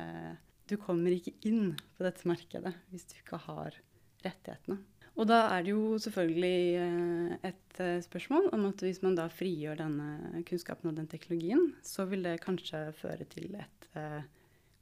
du 0.71 0.77
kommer 0.81 1.15
ikke 1.15 1.35
inn 1.49 1.75
på 1.97 2.07
dette 2.07 2.29
markedet 2.29 2.75
hvis 2.93 3.07
du 3.11 3.19
ikke 3.21 3.41
har 3.49 3.79
rettighetene. 4.25 4.79
Og 5.19 5.27
da 5.27 5.41
er 5.51 5.65
det 5.67 5.73
jo 5.73 5.97
selvfølgelig 5.99 6.79
eh, 6.79 7.33
et 7.51 7.81
eh, 7.83 7.99
spørsmål 8.05 8.45
om 8.55 8.69
at 8.69 8.79
hvis 8.85 9.01
man 9.03 9.17
da 9.19 9.25
frigjør 9.33 9.81
denne 9.81 10.43
kunnskapen 10.47 10.91
og 10.93 10.97
den 11.01 11.09
teknologien, 11.11 11.75
så 11.83 12.05
vil 12.07 12.23
det 12.23 12.45
kanskje 12.45 12.93
føre 13.01 13.25
til 13.33 13.55
et 13.59 13.89
eh, 13.99 14.23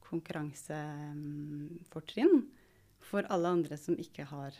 konkurransefortrinn 0.04 2.44
for 3.00 3.24
alle 3.32 3.48
andre 3.56 3.76
som 3.80 3.96
ikke 3.96 4.24
har 4.28 4.52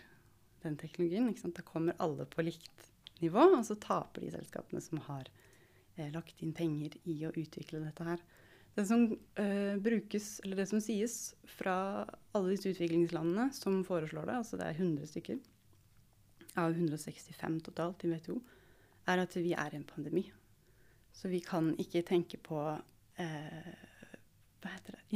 den 0.64 0.76
teknologien. 0.80 1.28
Da 1.52 1.62
kommer 1.62 1.92
alle 2.00 2.24
på 2.24 2.42
likt 2.46 2.88
nivå, 3.20 3.52
og 3.58 3.64
så 3.68 3.74
taper 3.76 4.20
de 4.24 4.32
selskapene 4.32 4.80
som 4.80 4.98
har 5.10 5.28
lagt 6.12 6.42
inn 6.44 6.52
penger 6.52 6.92
i 7.08 7.24
å 7.24 7.32
utvikle 7.32 7.80
dette 7.80 8.04
her. 8.04 8.20
Det 8.76 8.84
som 8.86 9.06
uh, 9.40 9.76
brukes, 9.80 10.40
eller 10.44 10.56
det 10.60 10.66
som 10.68 10.80
sies 10.84 11.34
fra 11.48 12.04
alle 12.36 12.52
disse 12.52 12.74
utviklingslandene 12.74 13.48
som 13.56 13.78
foreslår 13.88 14.28
det, 14.28 14.34
altså 14.42 14.58
det 14.60 14.66
er 14.68 14.82
100 14.82 15.08
stykker 15.08 15.38
av 16.60 16.76
165 16.76 17.56
totalt 17.64 18.04
i 18.04 18.10
WTO, 18.12 18.36
er 19.08 19.22
at 19.22 19.38
vi 19.38 19.54
er 19.56 19.72
i 19.72 19.80
en 19.80 19.88
pandemi. 19.88 20.26
Så 21.16 21.32
vi 21.32 21.40
kan 21.40 21.72
ikke 21.80 22.04
tenke 22.04 22.36
på 22.36 22.60
uh, 22.76 23.72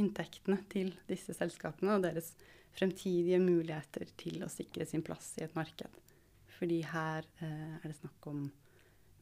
inntektene 0.01 0.57
til 0.71 0.95
disse 1.05 1.37
selskapene 1.37 1.99
og 1.99 2.07
deres 2.07 2.33
fremtidige 2.73 3.37
muligheter 3.43 4.09
til 4.17 4.41
å 4.41 4.49
sikre 4.49 4.89
sin 4.89 5.05
plass 5.05 5.35
i 5.37 5.45
et 5.45 5.57
marked. 5.57 6.01
Fordi 6.57 6.81
her 6.89 7.29
uh, 7.45 7.77
er 7.77 7.89
det 7.91 7.97
snakk 8.01 8.31
om 8.33 8.47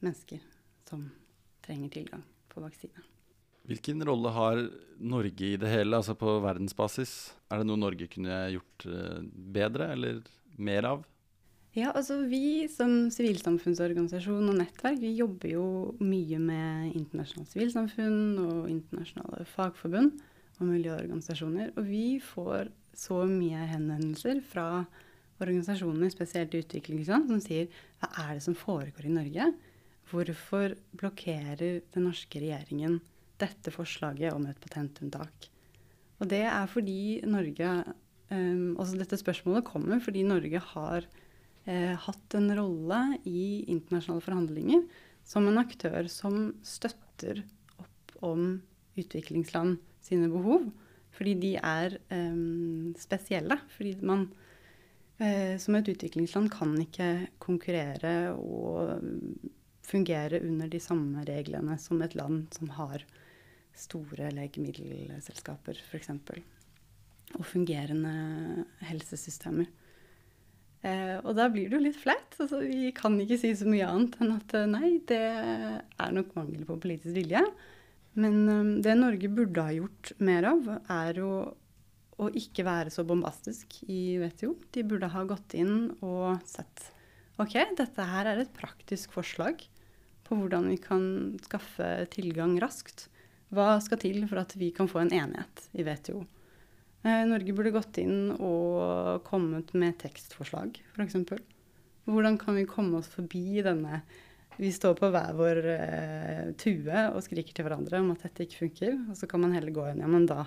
mennesker 0.00 0.40
som 0.88 1.10
trenger 1.60 1.98
tilgang 2.00 2.24
på 2.48 2.64
vaksine. 2.64 3.10
Hvilken 3.70 4.02
rolle 4.02 4.32
har 4.34 4.64
Norge 4.98 5.52
i 5.52 5.58
det 5.60 5.68
hele, 5.70 5.94
altså 6.00 6.16
på 6.18 6.40
verdensbasis? 6.42 7.12
Er 7.46 7.60
det 7.60 7.68
noe 7.68 7.78
Norge 7.78 8.08
kunne 8.10 8.42
gjort 8.56 8.86
eh, 8.90 9.20
bedre 9.54 9.92
eller 9.94 10.24
mer 10.58 10.88
av? 10.88 11.04
Ja, 11.78 11.92
altså 11.94 12.16
Vi 12.26 12.66
som 12.66 13.12
sivilsamfunnsorganisasjon 13.14 14.50
og 14.50 14.56
nettverk 14.58 14.98
vi 14.98 15.12
jobber 15.14 15.52
jo 15.52 15.66
mye 16.02 16.40
med 16.42 16.96
internasjonalt 16.98 17.52
sivilsamfunn 17.52 18.40
og 18.42 18.66
internasjonale 18.72 19.46
fagforbund 19.46 20.18
og 20.58 20.66
miljøorganisasjoner. 20.66 21.70
Og 21.78 21.86
vi 21.86 22.18
får 22.24 22.72
så 22.98 23.22
mye 23.30 23.68
henvendelser 23.70 24.42
fra 24.50 24.82
organisasjoner, 25.40 26.10
spesielt 26.10 26.58
i 26.58 26.64
utviklingsland, 26.64 27.30
som 27.30 27.38
sier 27.44 27.70
hva 28.02 28.10
er 28.26 28.34
det 28.34 28.44
som 28.44 28.58
foregår 28.58 29.06
i 29.06 29.14
Norge? 29.14 29.46
Hvorfor 30.10 30.74
blokkerer 30.98 31.84
den 31.94 32.08
norske 32.08 32.42
regjeringen 32.42 32.98
dette 33.40 33.72
forslaget 33.74 34.34
om 34.34 34.46
et 34.48 34.60
patentunntak. 34.62 35.48
Og 36.20 36.28
det 36.28 36.44
er 36.44 36.68
fordi 36.68 37.20
Norge 37.28 37.68
um, 38.30 38.76
Altså 38.76 38.98
dette 39.00 39.18
spørsmålet 39.20 39.66
kommer 39.66 40.02
fordi 40.04 40.24
Norge 40.26 40.60
har 40.72 41.06
uh, 41.06 41.94
hatt 42.04 42.36
en 42.36 42.50
rolle 42.58 43.00
i 43.28 43.64
internasjonale 43.72 44.24
forhandlinger 44.24 44.84
som 45.26 45.46
en 45.48 45.60
aktør 45.60 46.08
som 46.10 46.52
støtter 46.66 47.44
opp 47.80 48.14
om 48.26 48.60
utviklingsland 49.00 49.78
sine 50.04 50.28
behov. 50.32 50.68
Fordi 51.16 51.34
de 51.40 51.54
er 51.56 51.96
um, 52.12 52.92
spesielle. 53.00 53.56
Fordi 53.76 53.94
man 54.06 54.26
uh, 55.22 55.56
som 55.60 55.78
et 55.78 55.90
utviklingsland 55.92 56.52
kan 56.52 56.76
ikke 56.84 57.10
konkurrere 57.42 58.34
og 58.36 59.00
fungere 59.90 60.40
under 60.44 60.70
de 60.70 60.80
samme 60.82 61.24
reglene 61.26 61.76
som 61.80 62.00
et 62.04 62.14
land 62.18 62.46
som 62.54 62.70
har 62.76 63.04
store 63.80 64.30
legemiddelselskaper, 64.36 65.80
f.eks. 65.90 66.12
Og 67.38 67.46
fungerende 67.46 68.66
helsesystemer. 68.88 69.70
Eh, 70.80 71.18
og 71.20 71.34
da 71.36 71.50
blir 71.52 71.68
det 71.68 71.76
jo 71.76 71.82
litt 71.84 71.98
flaut. 72.00 72.36
Altså, 72.40 72.62
vi 72.64 72.92
kan 72.96 73.18
ikke 73.20 73.38
si 73.40 73.52
så 73.56 73.68
mye 73.68 73.88
annet 73.88 74.16
enn 74.20 74.32
at 74.38 74.54
eh, 74.56 74.70
nei, 74.70 74.94
det 75.08 75.20
er 75.20 76.14
nok 76.16 76.32
mangel 76.38 76.64
på 76.68 76.78
politisk 76.80 77.14
vilje. 77.18 77.42
Men 78.18 78.38
um, 78.48 78.70
det 78.82 78.96
Norge 78.98 79.28
burde 79.30 79.62
ha 79.62 79.74
gjort 79.74 80.14
mer 80.18 80.48
av, 80.50 80.70
er 80.90 81.20
jo 81.20 81.32
å 82.20 82.28
ikke 82.36 82.64
være 82.66 82.92
så 82.92 83.04
bombastisk 83.06 83.78
i 83.86 84.18
WTO. 84.20 84.54
De 84.74 84.84
burde 84.86 85.12
ha 85.12 85.22
gått 85.28 85.54
inn 85.56 85.92
og 86.04 86.40
sett 86.48 86.90
OK, 87.40 87.54
dette 87.78 88.04
her 88.04 88.28
er 88.28 88.42
et 88.42 88.50
praktisk 88.52 89.14
forslag 89.14 89.62
på 90.26 90.36
hvordan 90.36 90.68
vi 90.68 90.76
kan 90.82 91.04
skaffe 91.46 91.86
tilgang 92.12 92.58
raskt 92.60 93.06
hva 93.54 93.74
skal 93.82 93.98
til 94.02 94.22
for 94.30 94.42
at 94.42 94.54
vi 94.58 94.70
kan 94.74 94.88
få 94.90 95.02
en 95.02 95.14
enighet 95.14 95.64
i 95.74 95.86
WTO? 95.86 96.22
Eh, 97.02 97.22
Norge 97.26 97.54
burde 97.56 97.72
gått 97.74 97.98
inn 98.02 98.30
og 98.36 99.24
kommet 99.26 99.72
med 99.74 99.96
tekstforslag, 100.02 100.76
f.eks. 100.94 101.16
Hvordan 102.10 102.36
kan 102.40 102.58
vi 102.58 102.68
komme 102.68 103.00
oss 103.00 103.10
forbi 103.12 103.62
denne 103.64 104.02
Vi 104.60 104.68
står 104.74 104.96
på 104.98 105.08
hver 105.08 105.36
vår 105.38 105.58
eh, 105.72 106.48
tue 106.60 107.04
og 107.14 107.22
skriker 107.24 107.56
til 107.56 107.64
hverandre 107.64 108.02
om 108.02 108.10
at 108.12 108.26
dette 108.26 108.44
ikke 108.44 108.66
funker. 108.66 108.98
Og 109.08 109.16
så 109.16 109.28
kan 109.30 109.40
man 109.40 109.54
heller 109.56 109.72
gå 109.72 109.86
inn 109.88 110.02
ja, 110.02 110.10
men 110.10 110.26
da 110.28 110.44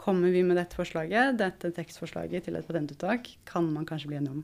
kommer 0.00 0.32
vi 0.32 0.42
med 0.46 0.56
dette 0.56 0.78
forslaget, 0.78 1.36
dette 1.40 1.70
tekstforslaget 1.76 2.46
til 2.46 2.56
et 2.56 2.66
patentuttak, 2.66 3.28
kan 3.48 3.68
man 3.72 3.84
kanskje 3.88 4.10
bli 4.10 4.18
enig 4.20 4.32
om. 4.32 4.42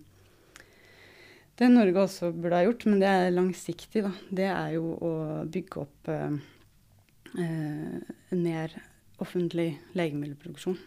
Det 1.57 1.69
Norge 1.69 2.05
også 2.05 2.31
burde 2.33 2.61
ha 2.61 2.65
gjort, 2.65 2.87
men 2.89 3.01
det 3.03 3.09
er 3.09 3.35
langsiktig, 3.35 4.05
da, 4.07 4.13
det 4.33 4.47
er 4.49 4.77
jo 4.77 4.95
å 4.97 5.13
bygge 5.53 5.83
opp 5.83 6.13
eh, 6.13 6.39
en 7.39 8.43
mer 8.43 8.73
offentlig 9.21 9.75
legemiddelproduksjon. 9.95 10.79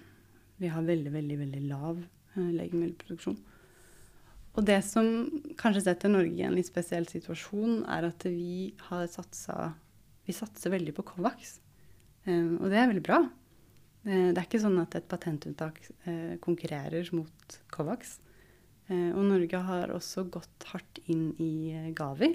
Vi 0.57 0.69
har 0.71 0.85
veldig, 0.85 1.11
veldig, 1.13 1.37
veldig 1.39 1.61
lav 1.69 1.99
eh, 2.01 2.51
legemiddelproduksjon. 2.57 3.37
Og 4.53 4.65
det 4.67 4.79
som 4.85 5.07
kanskje 5.57 5.87
setter 5.87 6.11
Norge 6.13 6.37
i 6.37 6.45
en 6.45 6.55
litt 6.57 6.69
spesiell 6.69 7.07
situasjon, 7.09 7.81
er 7.89 8.09
at 8.11 8.27
vi 8.29 8.73
har 8.89 9.07
satsa 9.11 9.73
Vi 10.23 10.31
satser 10.31 10.71
veldig 10.71 10.93
på 10.95 11.03
Covax. 11.03 11.57
Eh, 12.23 12.53
og 12.55 12.69
det 12.71 12.77
er 12.79 12.87
veldig 12.87 13.03
bra. 13.03 13.17
Eh, 14.05 14.29
det 14.31 14.37
er 14.37 14.45
ikke 14.45 14.61
sånn 14.63 14.79
at 14.79 14.95
et 14.95 15.09
patentunntak 15.11 15.81
eh, 16.07 16.37
konkurrerer 16.39 17.09
mot 17.11 17.57
Covax. 17.73 18.21
Eh, 18.87 19.09
og 19.11 19.25
Norge 19.27 19.59
har 19.67 19.91
også 19.91 20.23
gått 20.31 20.69
hardt 20.69 21.01
inn 21.11 21.33
i 21.43 21.73
eh, 21.75 21.91
Gavi, 21.91 22.31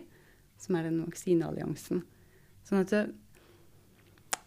som 0.60 0.76
er 0.76 0.90
den 0.90 1.00
vaksinealliansen. 1.06 2.04
Sånn 2.68 2.84
at 2.84 2.92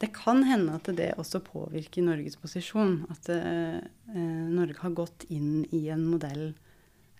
det 0.01 0.09
kan 0.15 0.41
hende 0.47 0.73
at 0.79 0.89
det 0.97 1.11
også 1.21 1.43
påvirker 1.45 2.05
Norges 2.05 2.37
posisjon. 2.41 3.03
At 3.13 3.29
eh, 3.29 3.81
Norge 4.49 4.79
har 4.81 4.95
gått 4.97 5.27
inn 5.29 5.65
i 5.69 5.83
en 5.93 6.07
modell, 6.09 6.53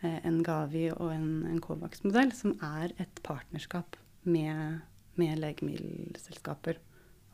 eh, 0.01 0.17
en 0.25 0.39
Gavi 0.45 0.87
og 0.95 1.11
en, 1.13 1.27
en 1.51 1.59
Covax-modell, 1.61 2.33
som 2.33 2.55
er 2.65 2.95
et 3.01 3.21
partnerskap 3.25 3.99
med, 4.23 4.81
med 5.21 5.41
legemiddelselskaper. 5.43 6.81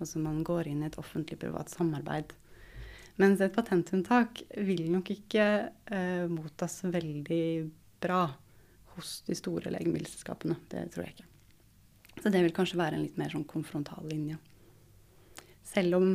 Altså 0.01 0.19
man 0.21 0.43
går 0.45 0.67
inn 0.69 0.83
i 0.83 0.89
et 0.89 0.99
offentlig-privat 0.99 1.71
samarbeid. 1.71 2.35
Mens 3.17 3.39
et 3.41 3.55
patentunntak 3.55 4.43
vil 4.67 4.83
nok 4.93 5.13
ikke 5.15 5.47
eh, 5.71 6.27
mottas 6.29 6.83
veldig 6.85 7.47
bra 8.03 8.27
hos 8.97 9.21
de 9.25 9.37
store 9.37 9.71
legemiddelselskapene. 9.73 10.59
Det 10.69 10.83
tror 10.91 11.07
jeg 11.07 11.15
ikke. 11.15 11.31
Så 12.19 12.33
det 12.33 12.43
vil 12.43 12.53
kanskje 12.53 12.81
være 12.81 12.97
en 12.97 13.07
litt 13.07 13.17
mer 13.17 13.31
sånn 13.31 13.47
konfrontal 13.47 14.05
linje. 14.11 14.37
Selv 15.67 15.99
om 15.99 16.07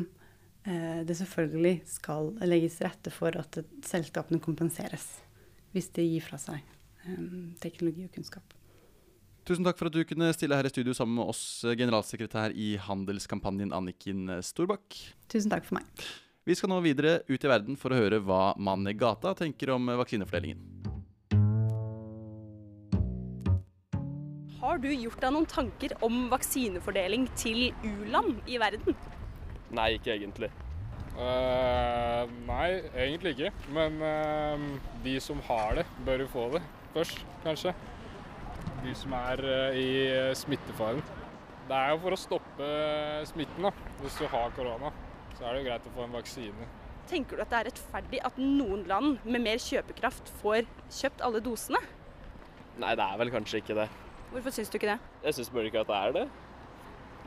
eh, 0.64 1.02
det 1.06 1.16
selvfølgelig 1.18 1.82
skal 1.90 2.32
legges 2.46 2.78
til 2.78 2.88
rette 2.88 3.12
for 3.12 3.36
at 3.38 3.60
selskapene 3.86 4.42
kompenseres 4.42 5.06
hvis 5.72 5.88
de 5.96 6.04
gir 6.04 6.24
fra 6.24 6.40
seg 6.40 6.60
eh, 6.60 7.22
teknologi 7.62 8.06
og 8.08 8.12
kunnskap. 8.16 8.58
Tusen 9.42 9.66
takk 9.66 9.78
for 9.78 9.90
at 9.90 9.96
du 9.96 10.04
kunne 10.06 10.30
stille 10.36 10.54
her 10.54 10.68
i 10.68 10.70
studio 10.70 10.94
sammen 10.94 11.16
med 11.18 11.32
oss, 11.32 11.64
generalsekretær 11.66 12.54
i 12.54 12.76
Handelskampanjen 12.78 13.72
Anniken 13.74 14.30
Storbakk. 14.44 15.00
Tusen 15.32 15.50
takk 15.50 15.66
for 15.66 15.80
meg. 15.80 16.04
Vi 16.46 16.54
skal 16.58 16.70
nå 16.70 16.78
videre 16.82 17.20
ut 17.26 17.44
i 17.44 17.50
verden 17.50 17.78
for 17.78 17.94
å 17.94 17.98
høre 17.98 18.22
hva 18.22 18.52
mannen 18.58 18.90
i 18.90 18.98
gata 18.98 19.34
tenker 19.38 19.74
om 19.74 19.90
vaksinefordelingen. 19.98 20.62
Har 24.62 24.78
du 24.78 24.88
gjort 24.94 25.18
deg 25.18 25.34
noen 25.34 25.46
tanker 25.50 25.96
om 26.06 26.28
vaksinefordeling 26.30 27.26
til 27.34 27.72
u-land 27.82 28.46
i 28.46 28.60
verden? 28.62 28.94
Nei, 29.72 29.94
ikke 29.96 30.12
egentlig. 30.14 30.50
Uh, 31.12 32.28
nei, 32.48 32.68
egentlig 32.96 33.34
ikke. 33.36 33.52
Men 33.72 33.98
uh, 34.00 34.66
de 35.04 35.16
som 35.20 35.40
har 35.48 35.80
det, 35.80 35.86
bør 36.06 36.24
jo 36.24 36.28
få 36.32 36.46
det 36.56 36.62
først, 36.92 37.24
kanskje. 37.44 37.74
De 38.82 38.94
som 38.96 39.14
er 39.16 39.42
uh, 39.44 39.78
i 39.78 39.88
smittefaren. 40.36 41.00
Det 41.68 41.78
er 41.78 41.92
jo 41.94 42.02
for 42.02 42.16
å 42.16 42.20
stoppe 42.20 42.68
smitten, 43.30 43.68
da. 43.68 43.72
Hvis 44.02 44.18
du 44.20 44.26
har 44.28 44.52
korona, 44.56 44.92
så 45.38 45.46
er 45.46 45.54
det 45.54 45.62
jo 45.62 45.68
greit 45.70 45.88
å 45.88 45.94
få 45.96 46.04
en 46.06 46.16
vaksine. 46.18 46.68
Tenker 47.10 47.38
du 47.38 47.44
at 47.44 47.52
det 47.52 47.58
er 47.60 47.68
rettferdig 47.70 48.20
at 48.24 48.36
noen 48.40 48.84
land 48.88 49.24
med 49.24 49.44
mer 49.44 49.60
kjøpekraft 49.62 50.30
får 50.42 50.66
kjøpt 51.00 51.24
alle 51.24 51.42
dosene? 51.44 51.80
Nei, 52.80 52.92
det 52.98 53.04
er 53.04 53.18
vel 53.20 53.32
kanskje 53.32 53.62
ikke 53.62 53.76
det. 53.78 53.88
Hvorfor 54.32 54.54
syns 54.54 54.70
du 54.72 54.78
ikke 54.78 54.94
det? 54.94 55.00
Jeg 55.26 55.38
syns 55.38 55.50
bare 55.52 55.68
ikke 55.68 55.82
at 55.82 55.90
det 55.90 55.98
er 55.98 56.14
det. 56.16 56.28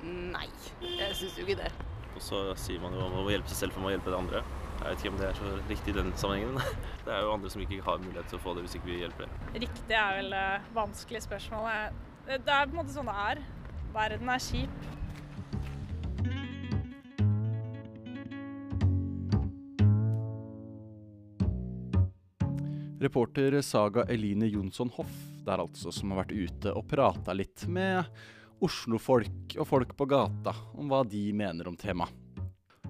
Nei, 0.05 0.47
jeg 0.81 1.17
syns 1.17 1.37
jo 1.37 1.45
ikke 1.45 1.59
det. 1.63 1.73
Og 2.15 2.24
så 2.24 2.41
sier 2.60 2.79
man 2.79 2.95
jo 2.95 3.03
om 3.03 3.17
å 3.22 3.31
hjelpe 3.31 3.51
seg 3.51 3.65
selv 3.65 3.75
for 3.75 3.89
å 3.89 3.91
hjelpe 3.91 4.13
det 4.13 4.19
andre. 4.19 4.41
Jeg 4.75 4.88
vet 4.88 5.03
ikke 5.03 5.12
om 5.12 5.19
det 5.19 5.27
er 5.27 5.38
så 5.39 5.51
riktig 5.69 5.91
i 5.91 5.98
den 5.98 6.12
sammenhengen. 6.19 6.57
Det 7.05 7.13
er 7.13 7.22
jo 7.22 7.36
andre 7.36 7.51
som 7.51 7.62
ikke 7.63 7.84
har 7.86 8.01
mulighet 8.01 8.31
til 8.31 8.39
å 8.39 8.41
få 8.41 8.55
det 8.55 8.65
hvis 8.65 8.75
ikke 8.79 8.89
vi 8.89 8.98
hjelper 9.03 9.27
dem. 9.27 9.62
Riktig 9.65 9.98
er 10.00 10.17
vel 10.19 10.36
vanskelig 10.75 11.22
spørsmål. 11.27 11.69
Det 12.25 12.55
er 12.55 12.65
på 12.65 12.74
en 12.74 12.79
måte 12.79 12.95
sånn 12.95 13.12
det 13.12 13.17
er. 13.29 13.43
Verden 13.95 14.31
er 14.34 14.41
kjip. 14.41 14.86
Reporter 23.05 23.62
Saga 23.62 24.07
Eline 24.10 24.48
Jonsson 24.50 24.89
Hoff 24.95 25.13
der 25.45 25.62
altså, 25.62 25.91
som 25.93 26.10
har 26.12 26.24
vært 26.24 26.34
ute 26.34 26.72
og 26.74 26.88
prata 26.89 27.36
litt 27.38 27.67
med 27.69 28.07
Oslo-folk 28.63 29.57
og 29.59 29.67
folk 29.67 29.95
på 29.97 30.07
gata 30.09 30.53
om 30.75 30.91
hva 30.91 31.03
de 31.07 31.27
mener 31.35 31.67
om 31.67 31.75
temaet. 31.79 32.21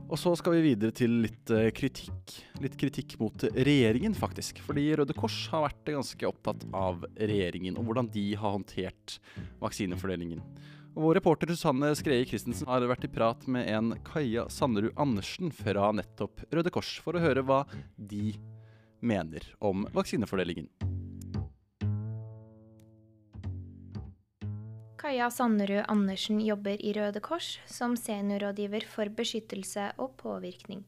Og 0.05 0.19
så 0.21 0.35
skal 0.37 0.53
vi 0.53 0.67
videre 0.67 0.93
til 0.93 1.15
litt 1.23 1.49
uh, 1.49 1.71
kritikk. 1.73 2.35
Litt 2.61 2.75
kritikk 2.77 3.15
mot 3.17 3.41
regjeringen, 3.55 4.13
faktisk. 4.13 4.59
Fordi 4.61 4.83
Røde 4.99 5.15
Kors 5.17 5.37
har 5.49 5.65
vært 5.65 5.89
ganske 5.95 6.29
opptatt 6.29 6.61
av 6.77 7.07
regjeringen 7.17 7.79
og 7.79 7.87
hvordan 7.87 8.11
de 8.13 8.27
har 8.37 8.53
håndtert 8.53 9.17
vaksinefordelingen. 9.63 10.43
Og 10.95 11.07
Vår 11.07 11.17
reporter 11.17 11.49
Susanne 11.51 11.89
Skreie 11.97 12.27
Christensen 12.29 12.69
har 12.69 12.85
vært 12.87 13.07
i 13.07 13.11
prat 13.11 13.41
med 13.51 13.67
en 13.67 13.95
Kaja 14.05 14.45
Sanderud 14.53 14.93
Andersen 14.95 15.49
fra 15.51 15.89
nettopp 15.91 16.45
Røde 16.53 16.71
Kors 16.71 16.93
for 17.03 17.17
å 17.17 17.23
høre 17.25 17.43
hva 17.43 17.63
de 17.97 18.37
mener 19.01 19.49
om 19.59 19.89
vaksinefordelingen. 19.95 20.69
Kaja 25.05 25.27
Sanderud 25.29 25.83
Andersen 25.87 26.39
jobber 26.41 26.81
i 26.81 26.91
Røde 26.97 27.21
Kors 27.21 27.59
som 27.69 27.91
seniorrådgiver 27.93 28.87
for 28.89 29.11
beskyttelse 29.13 29.91
og 30.01 30.15
påvirkning. 30.17 30.79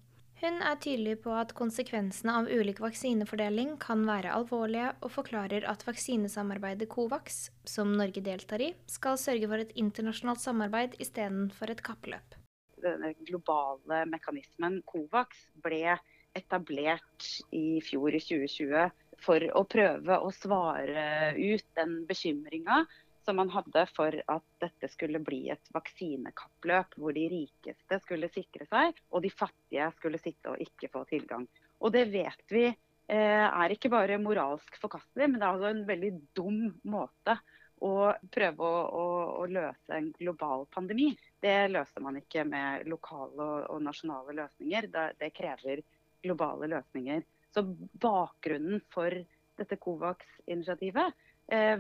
Hun 0.42 0.58
er 0.66 0.80
tydelig 0.82 1.20
på 1.22 1.36
at 1.38 1.54
konsekvensene 1.60 2.34
av 2.40 2.50
ulik 2.50 2.82
vaksinefordeling 2.82 3.76
kan 3.84 4.02
være 4.10 4.34
alvorlige, 4.34 4.90
og 5.06 5.14
forklarer 5.20 5.70
at 5.70 5.86
vaksinesamarbeidet 5.86 6.90
COVAX, 6.90 7.52
som 7.62 7.94
Norge 7.94 8.26
deltar 8.26 8.66
i, 8.66 8.72
skal 8.90 9.22
sørge 9.22 9.54
for 9.54 9.62
et 9.62 9.78
internasjonalt 9.78 10.42
samarbeid 10.42 10.98
istedenfor 10.98 11.78
et 11.78 11.86
kappløp. 11.86 12.42
Denne 12.82 13.14
globale 13.22 14.02
mekanismen 14.10 14.82
COVAX 14.90 15.46
ble 15.62 16.00
etablert 16.34 17.34
i 17.54 17.84
fjor, 17.86 18.18
i 18.18 18.26
2020, 18.26 18.90
for 19.22 19.46
å 19.54 19.68
prøve 19.70 20.24
å 20.26 20.34
svare 20.34 21.36
ut 21.38 21.76
den 21.78 22.00
bekymringa 22.10 22.88
som 23.28 23.36
man 23.42 23.52
hadde 23.52 23.84
for 23.92 24.16
at 24.32 24.46
dette 24.64 24.88
skulle 24.94 25.20
bli 25.20 25.50
et 25.52 25.72
vaksinekappløp, 25.76 26.96
hvor 26.96 27.16
de 27.16 27.26
rikeste 27.34 28.00
skulle 28.06 28.30
sikre 28.32 28.68
seg, 28.70 28.96
og 29.12 29.26
de 29.26 29.32
fattige 29.34 29.90
skulle 29.98 30.22
sitte 30.22 30.54
og 30.54 30.64
ikke 30.64 30.90
få 30.94 31.04
tilgang. 31.10 31.44
Og 31.84 31.92
det 31.92 32.06
vet 32.14 32.56
vi 32.56 32.66
eh, 32.70 33.46
er 33.48 33.76
ikke 33.76 33.92
bare 33.92 34.20
moralsk 34.24 34.80
forkastelig, 34.80 35.28
men 35.28 35.42
det 35.42 35.44
er 35.44 35.52
altså 35.52 35.74
en 35.74 35.86
veldig 35.90 36.14
dum 36.40 36.62
måte 36.88 37.36
å 37.84 37.94
prøve 38.34 38.66
å, 38.66 38.80
å, 38.88 39.06
å, 39.44 39.46
løse 39.52 40.00
en 40.00 40.10
global 40.18 40.66
pandemi. 40.74 41.12
Det 41.44 41.68
løser 41.70 42.02
man 42.02 42.18
ikke 42.22 42.48
med 42.48 42.88
lokale 42.90 43.36
og, 43.38 43.68
og 43.76 43.84
nasjonale 43.86 44.34
løsninger. 44.40 44.88
Det, 44.94 45.08
det 45.20 45.34
krever 45.36 45.84
globale 46.24 46.72
løsninger. 46.72 47.28
Så 47.54 47.68
bakgrunnen 48.02 48.82
for 48.94 49.14
dette 49.58 49.78
Covax-initiativet 49.82 51.27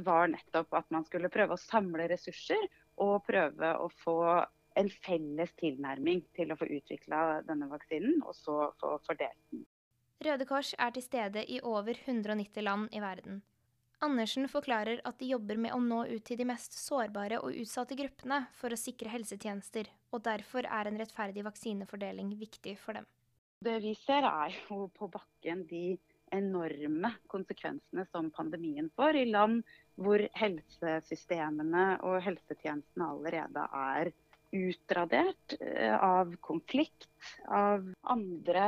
var 0.04 0.30
nettopp 0.32 0.74
at 0.80 0.92
man 0.96 1.04
skulle 1.04 1.30
prøve 1.30 1.58
å 1.58 1.60
samle 1.60 2.06
ressurser 2.08 2.70
og 3.04 3.26
prøve 3.28 3.74
å 3.82 3.90
få 4.04 4.20
en 4.78 4.90
felles 5.04 5.52
tilnærming 5.58 6.22
til 6.38 6.54
å 6.54 6.58
få 6.60 6.68
utvikla 6.70 7.42
denne 7.48 7.68
vaksinen, 7.72 8.22
og 8.24 8.36
så 8.38 8.70
få 8.82 8.98
fordelt 9.08 9.40
den. 9.52 9.66
Røde 10.26 10.48
Kors 10.50 10.74
er 10.82 10.94
til 10.96 11.06
stede 11.06 11.44
i 11.46 11.60
over 11.62 11.98
190 12.06 12.64
land 12.66 12.94
i 12.96 13.02
verden. 13.02 13.42
Andersen 14.06 14.46
forklarer 14.50 15.02
at 15.10 15.18
de 15.18 15.32
jobber 15.32 15.58
med 15.58 15.74
å 15.74 15.80
nå 15.82 16.04
ut 16.06 16.24
til 16.26 16.38
de 16.38 16.46
mest 16.46 16.76
sårbare 16.78 17.40
og 17.42 17.56
utsatte 17.58 17.98
gruppene 17.98 18.44
for 18.58 18.74
å 18.74 18.78
sikre 18.78 19.10
helsetjenester, 19.10 19.90
og 20.14 20.22
derfor 20.26 20.70
er 20.70 20.90
en 20.90 21.00
rettferdig 21.02 21.46
vaksinefordeling 21.48 22.36
viktig 22.38 22.76
for 22.82 23.00
dem. 23.00 23.08
Det 23.66 23.80
vi 23.82 23.96
ser 23.98 24.26
er 24.30 24.54
jo 24.68 24.86
på 24.94 25.10
bakken 25.10 25.66
de 25.70 25.98
enorme 26.36 27.14
konsekvensene 27.32 28.06
som 28.12 28.32
pandemien 28.36 28.90
får 28.96 29.22
i 29.22 29.26
land 29.30 29.64
hvor 29.98 30.22
helsesystemene 30.38 31.90
og 32.06 32.20
helsetjenestene 32.26 33.12
allerede 33.14 33.66
er 33.74 34.12
utradert 34.56 35.58
eh, 35.60 35.96
av 36.04 36.36
konflikt, 36.42 37.10
av 37.52 37.84
andre 38.08 38.68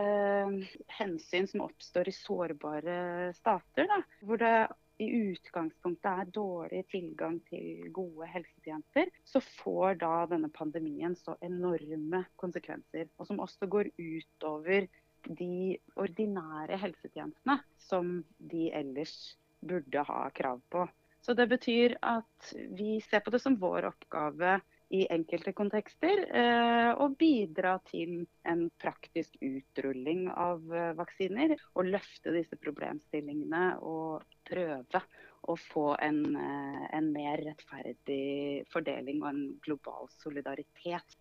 eh, 0.00 0.58
hensyn 0.98 1.48
som 1.48 1.64
oppstår 1.64 2.10
i 2.10 2.16
sårbare 2.16 2.98
stater. 3.38 3.88
Da, 3.88 4.02
hvor 4.20 4.42
det 4.42 4.52
i 4.98 5.08
utgangspunktet 5.30 6.08
er 6.10 6.30
dårlig 6.34 6.82
tilgang 6.90 7.38
til 7.48 7.90
gode 7.94 8.26
helsetjenester, 8.32 9.10
så 9.24 9.42
får 9.60 10.00
da 10.02 10.14
denne 10.30 10.50
pandemien 10.54 11.14
så 11.16 11.36
enorme 11.44 12.24
konsekvenser. 12.40 13.06
Og 13.18 13.28
som 13.30 13.38
også 13.44 13.70
går 13.70 13.92
utover 13.94 14.88
de 15.26 15.78
ordinære 15.98 16.78
helsetjenestene 16.80 17.58
som 17.88 18.18
de 18.38 18.68
ellers 18.74 19.14
burde 19.60 20.04
ha 20.06 20.24
krav 20.34 20.60
på. 20.70 20.86
Så 21.20 21.34
det 21.34 21.48
betyr 21.50 21.96
at 22.06 22.52
vi 22.78 22.98
ser 23.04 23.24
på 23.24 23.32
det 23.34 23.40
som 23.42 23.58
vår 23.60 23.88
oppgave 23.90 24.58
i 24.94 25.02
enkelte 25.12 25.52
kontekster 25.52 26.22
eh, 26.32 26.90
og 26.96 27.18
bidra 27.20 27.74
til 27.90 28.22
en 28.48 28.62
praktisk 28.80 29.34
utrulling 29.44 30.28
av 30.32 30.62
eh, 30.72 30.94
vaksiner. 30.96 31.56
Og 31.76 31.90
løfte 31.92 32.32
disse 32.32 32.56
problemstillingene 32.56 33.64
og 33.84 34.24
prøve 34.48 35.02
å 35.48 35.56
få 35.60 35.90
en, 36.04 36.22
eh, 36.36 36.84
en 36.96 37.12
mer 37.12 37.44
rettferdig 37.50 38.64
fordeling 38.72 39.20
og 39.22 39.30
en 39.34 39.44
global 39.66 40.08
solidaritet. 40.22 41.18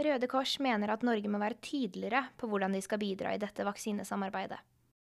Røde 0.00 0.28
Kors 0.32 0.56
mener 0.64 0.94
at 0.94 1.02
Norge 1.04 1.28
må 1.28 1.40
være 1.42 1.60
tydeligere 1.60 2.22
på 2.40 2.48
hvordan 2.48 2.72
de 2.72 2.80
skal 2.84 3.00
bidra 3.02 3.34
i 3.36 3.40
dette 3.42 3.66
vaksinesamarbeidet. 3.66 4.58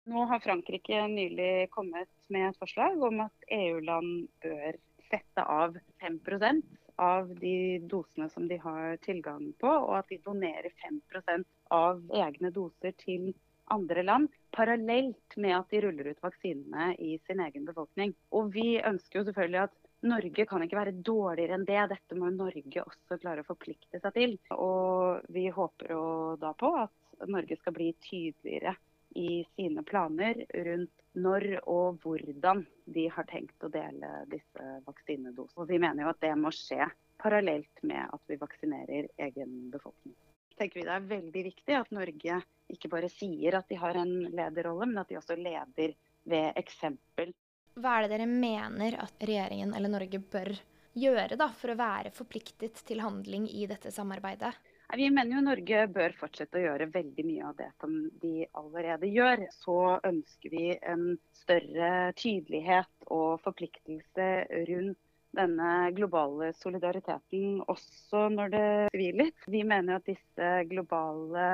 Nå 0.08 0.24
har 0.30 0.40
Frankrike 0.44 1.02
nylig 1.10 1.68
kommet 1.74 2.12
med 2.30 2.52
et 2.52 2.60
forslag 2.62 3.02
om 3.04 3.24
at 3.26 3.48
EU-land 3.52 4.28
bør 4.46 4.78
sette 5.10 5.46
av 5.50 5.76
5% 6.04 6.62
av 7.02 7.32
de 7.42 7.82
dosene 7.92 8.30
som 8.32 8.46
de 8.48 8.60
har 8.62 8.96
tilgang 9.04 9.50
på, 9.60 9.68
og 9.68 9.98
at 10.00 10.12
de 10.14 10.22
donerer 10.24 10.72
5% 10.86 11.50
av 11.76 12.00
egne 12.16 12.54
doser 12.56 12.96
til 13.02 13.34
andre 13.74 14.04
land, 14.06 14.30
parallelt 14.56 15.36
med 15.42 15.58
at 15.58 15.74
de 15.74 15.82
ruller 15.84 16.12
ut 16.14 16.24
vaksinene 16.24 16.94
i 17.02 17.18
sin 17.26 17.42
egen 17.42 17.66
befolkning. 17.68 18.14
Og 18.32 18.54
Vi 18.54 18.78
ønsker 18.80 19.20
jo 19.20 19.26
selvfølgelig 19.28 19.64
at 19.66 19.76
Norge 20.06 20.46
kan 20.46 20.64
ikke 20.64 20.78
være 20.78 20.98
dårligere 21.06 21.58
enn 21.58 21.68
det. 21.68 21.82
Dette 21.92 22.18
må 22.20 22.30
Norge 22.34 22.84
også 22.84 23.18
klare 23.22 23.42
å 23.42 23.48
forplikte 23.48 24.02
seg 24.02 24.18
til. 24.18 24.36
Og 24.56 25.26
Vi 25.34 25.48
håper 25.54 25.96
jo 25.96 26.04
da 26.42 26.54
på 26.58 26.72
at 26.84 27.30
Norge 27.32 27.58
skal 27.58 27.76
bli 27.76 27.94
tydeligere 28.04 28.76
i 29.16 29.46
sine 29.56 29.84
planer 29.88 30.42
rundt 30.68 31.04
når 31.16 31.46
og 31.72 32.02
hvordan 32.04 32.66
de 32.92 33.06
har 33.16 33.28
tenkt 33.30 33.64
å 33.64 33.72
dele 33.72 34.26
disse 34.32 34.80
vaksinedosene. 34.86 35.64
Og 35.64 35.70
vi 35.72 35.80
mener 35.80 36.04
jo 36.04 36.12
at 36.12 36.22
det 36.24 36.34
må 36.38 36.52
skje 36.54 36.90
parallelt 37.22 37.84
med 37.88 38.04
at 38.12 38.22
vi 38.28 38.40
vaksinerer 38.42 39.08
egen 39.28 39.70
befolkning. 39.72 40.16
tenker 40.60 40.80
vi 40.80 40.86
det 40.88 40.94
er 40.96 41.08
veldig 41.08 41.44
viktig 41.48 41.76
at 41.76 41.96
Norge 41.96 42.42
ikke 42.72 42.92
bare 42.92 43.10
sier 43.12 43.58
at 43.58 43.72
de 43.72 43.80
har 43.80 43.98
en 44.00 44.14
lederrolle, 44.36 44.88
men 44.88 45.02
at 45.02 45.10
de 45.10 45.18
også 45.20 45.36
leder 45.40 45.96
ved 46.26 46.60
eksempel. 46.60 47.34
Hva 47.76 47.98
er 47.98 48.06
det 48.06 48.14
dere 48.16 48.26
mener 48.32 48.96
at 49.04 49.24
regjeringen 49.28 49.74
eller 49.76 49.92
Norge 49.92 50.22
bør 50.32 50.54
gjøre 50.96 51.36
da, 51.36 51.50
for 51.60 51.74
å 51.74 51.80
være 51.80 52.14
forpliktet 52.16 52.80
til 52.88 53.02
handling 53.04 53.50
i 53.52 53.66
dette 53.68 53.92
samarbeidet? 53.92 54.54
Vi 54.96 55.10
mener 55.12 55.36
jo 55.36 55.42
Norge 55.44 55.82
bør 55.92 56.16
fortsette 56.16 56.60
å 56.60 56.64
gjøre 56.64 56.88
veldig 56.94 57.26
mye 57.28 57.50
av 57.50 57.58
det 57.60 57.68
som 57.82 57.98
de 58.22 58.46
allerede 58.56 59.10
gjør. 59.12 59.44
Så 59.58 59.76
ønsker 60.08 60.54
vi 60.54 60.70
en 60.78 61.18
større 61.42 62.14
tydelighet 62.22 63.10
og 63.12 63.42
forpliktelse 63.44 64.30
rundt 64.70 65.02
denne 65.36 65.72
globale 65.98 66.54
solidariteten 66.62 67.60
også 67.68 68.30
når 68.32 68.54
det 68.56 68.68
sviler. 68.96 69.34
Vi 69.52 69.66
mener 69.68 69.98
at 70.00 70.08
disse 70.08 70.52
globale 70.72 71.50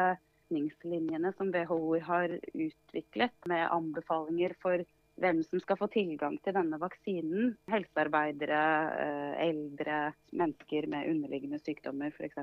retningslinjene 0.52 1.32
som 1.38 1.50
WHO 1.50 1.96
har 2.04 2.38
utviklet, 2.54 3.34
med 3.48 3.70
anbefalinger 3.72 4.54
for 4.62 4.84
hvem 5.22 5.44
som 5.46 5.62
skal 5.62 5.78
få 5.80 5.88
tilgang 5.94 6.38
til 6.42 6.56
denne 6.58 6.80
vaksinen, 6.82 7.54
helsearbeidere, 7.72 8.62
eh, 9.04 9.44
eldre, 9.48 10.00
mennesker 10.34 10.88
med 10.90 11.12
underliggende 11.12 11.62
sykdommer 11.62 12.14
f.eks., 12.16 12.42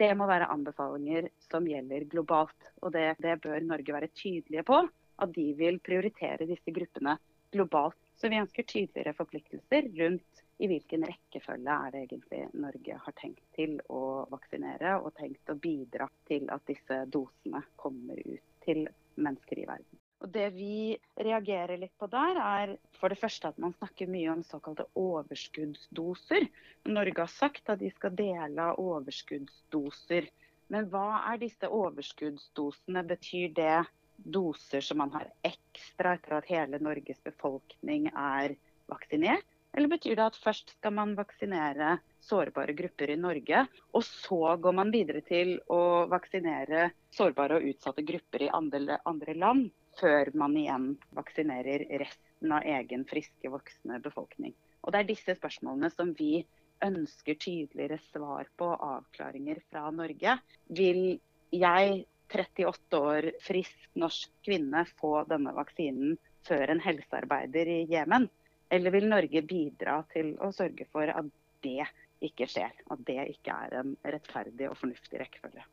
det 0.00 0.14
må 0.16 0.24
være 0.30 0.48
anbefalinger 0.48 1.26
som 1.44 1.66
gjelder 1.68 2.06
globalt. 2.08 2.70
Og 2.80 2.94
det, 2.94 3.18
det 3.20 3.36
bør 3.44 3.60
Norge 3.60 3.92
være 3.92 4.08
tydelige 4.16 4.64
på. 4.64 4.78
At 5.20 5.34
de 5.34 5.50
vil 5.58 5.76
prioritere 5.84 6.46
disse 6.48 6.72
gruppene 6.72 7.18
globalt. 7.52 7.98
Så 8.16 8.30
vi 8.32 8.40
ønsker 8.40 8.64
tydeligere 8.64 9.12
forpliktelser 9.18 9.90
rundt 9.98 10.40
i 10.60 10.68
hvilken 10.68 11.04
rekkefølge 11.08 11.76
er 11.86 11.92
det 11.92 12.02
egentlig 12.06 12.40
Norge 12.64 12.98
har 13.04 13.16
tenkt 13.20 13.44
til 13.56 13.78
å 13.88 14.26
vaksinere, 14.32 14.98
og 15.00 15.14
tenkt 15.16 15.52
å 15.52 15.56
bidra 15.60 16.08
til 16.28 16.48
at 16.52 16.64
disse 16.68 17.02
dosene 17.12 17.64
kommer 17.80 18.20
ut 18.20 18.56
til 18.64 18.86
mennesker 19.20 19.62
i 19.62 19.68
verden. 19.68 19.99
Og 20.20 20.28
Det 20.28 20.50
vi 20.52 20.98
reagerer 21.16 21.78
litt 21.80 21.94
på 21.98 22.06
der, 22.12 22.36
er 22.36 22.74
for 23.00 23.08
det 23.08 23.16
første 23.20 23.48
at 23.48 23.60
man 23.62 23.72
snakker 23.78 24.10
mye 24.12 24.28
om 24.34 24.42
såkalte 24.44 24.84
overskuddsdoser. 25.00 26.44
Norge 26.92 27.22
har 27.24 27.32
sagt 27.32 27.72
at 27.72 27.80
de 27.80 27.88
skal 27.94 28.12
dele 28.18 28.66
av 28.66 28.82
overskuddsdoser. 28.82 30.28
Men 30.70 30.90
hva 30.92 31.22
er 31.32 31.40
disse 31.40 31.70
overskuddsdosene? 31.72 33.06
Betyr 33.08 33.54
det 33.56 33.78
doser 34.20 34.84
som 34.84 35.00
man 35.00 35.14
har 35.16 35.32
ekstra 35.48 36.18
etter 36.18 36.36
at 36.36 36.52
hele 36.52 36.82
Norges 36.84 37.24
befolkning 37.24 38.10
er 38.12 38.58
vaksinert? 38.92 39.48
Eller 39.72 39.88
betyr 39.88 40.18
det 40.18 40.28
at 40.34 40.38
først 40.44 40.74
skal 40.76 40.92
man 40.98 41.16
vaksinere 41.16 41.96
sårbare 42.26 42.74
grupper 42.76 43.12
i 43.14 43.16
Norge, 43.16 43.64
og 43.94 44.02
så 44.04 44.56
går 44.60 44.74
man 44.76 44.90
videre 44.92 45.22
til 45.24 45.56
å 45.70 46.06
vaksinere 46.10 46.90
sårbare 47.14 47.60
og 47.60 47.68
utsatte 47.70 48.04
grupper 48.04 48.44
i 48.44 48.50
andre, 48.52 48.98
land, 49.38 49.70
før 49.98 50.30
man 50.38 50.56
igjen 50.56 50.92
vaksinerer 51.16 51.86
resten 52.02 52.54
av 52.54 52.66
egen 52.66 53.04
friske, 53.08 53.50
voksne 53.50 54.00
befolkning? 54.04 54.54
Og 54.84 54.92
Det 54.92 55.00
er 55.00 55.08
disse 55.10 55.36
spørsmålene 55.36 55.90
som 55.92 56.14
vi 56.16 56.44
ønsker 56.84 57.36
tydeligere 57.36 57.98
svar 58.10 58.48
på 58.56 58.70
og 58.72 58.84
avklaringer 58.86 59.60
fra 59.70 59.90
Norge. 59.92 60.38
Vil 60.68 61.20
jeg, 61.52 62.04
38 62.30 63.00
år 63.00 63.30
frisk 63.42 63.88
norsk 63.98 64.30
kvinne, 64.46 64.84
få 65.00 65.24
denne 65.28 65.52
vaksinen 65.56 66.16
før 66.46 66.72
en 66.72 66.82
helsearbeider 66.84 67.68
i 67.68 67.80
Jemen? 67.90 68.28
Eller 68.70 68.94
vil 68.94 69.08
Norge 69.10 69.42
bidra 69.42 69.98
til 70.12 70.36
å 70.38 70.52
sørge 70.54 70.86
for 70.92 71.10
at 71.10 71.28
det 71.66 71.82
ikke 72.24 72.48
skjer? 72.48 72.72
At 72.94 73.04
det 73.08 73.18
ikke 73.34 73.56
er 73.66 73.80
en 73.82 73.96
rettferdig 74.06 74.70
og 74.70 74.78
fornuftig 74.78 75.20
rekkefølge. 75.20 75.66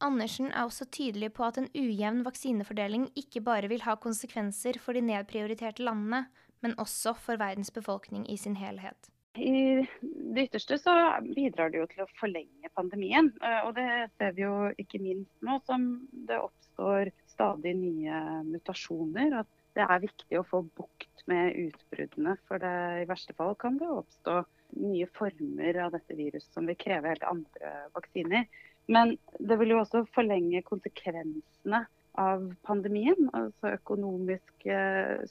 Andersen 0.00 0.52
er 0.52 0.62
også 0.62 0.86
tydelig 0.94 1.32
på 1.34 1.42
at 1.48 1.58
en 1.58 1.68
ujevn 1.74 2.22
vaksinefordeling 2.26 3.08
ikke 3.18 3.42
bare 3.42 3.70
vil 3.70 3.82
ha 3.82 3.96
konsekvenser 3.98 4.78
for 4.82 4.94
de 4.94 5.02
nedprioriterte 5.02 5.82
landene, 5.82 6.26
men 6.62 6.74
også 6.78 7.16
for 7.18 7.40
verdens 7.40 7.70
befolkning 7.74 8.26
i 8.30 8.36
sin 8.38 8.56
helhet. 8.58 9.10
I 9.38 9.86
det 10.34 10.48
ytterste 10.48 10.78
så 10.78 10.92
bidrar 11.22 11.70
det 11.70 11.80
jo 11.80 11.88
til 11.90 12.04
å 12.04 12.10
forlenge 12.18 12.70
pandemien. 12.78 13.30
Eh, 13.42 13.60
og 13.66 13.74
det 13.76 14.08
ser 14.18 14.34
vi 14.34 14.44
jo 14.44 14.70
ikke 14.82 15.02
minst 15.02 15.46
nå 15.46 15.58
som 15.66 15.86
det 16.28 16.40
oppstår 16.42 17.12
stadig 17.30 17.74
nye 17.78 18.22
mutasjoner. 18.48 19.40
At 19.42 19.50
det 19.78 19.86
er 19.86 20.02
viktig 20.02 20.40
å 20.40 20.46
få 20.46 20.64
bukt 20.78 21.26
med 21.30 21.58
utbruddene. 21.68 22.34
For 22.50 22.62
det, 22.62 22.74
i 23.04 23.10
verste 23.10 23.36
fall 23.38 23.54
kan 23.60 23.78
det 23.78 23.90
oppstå 23.90 24.40
nye 24.78 25.06
former 25.16 25.78
av 25.84 25.94
dette 25.94 26.18
viruset 26.18 26.50
som 26.54 26.66
vil 26.68 26.78
kreve 26.80 27.14
helt 27.14 27.28
andre 27.28 27.76
vaksiner. 27.94 28.48
Men 28.88 29.16
det 29.38 29.58
vil 29.60 29.74
jo 29.74 29.82
også 29.82 30.04
forlenge 30.14 30.64
konsekvensene 30.66 31.84
av 32.18 32.44
pandemien. 32.66 33.28
Altså 33.36 33.74
økonomiske, 33.76 34.78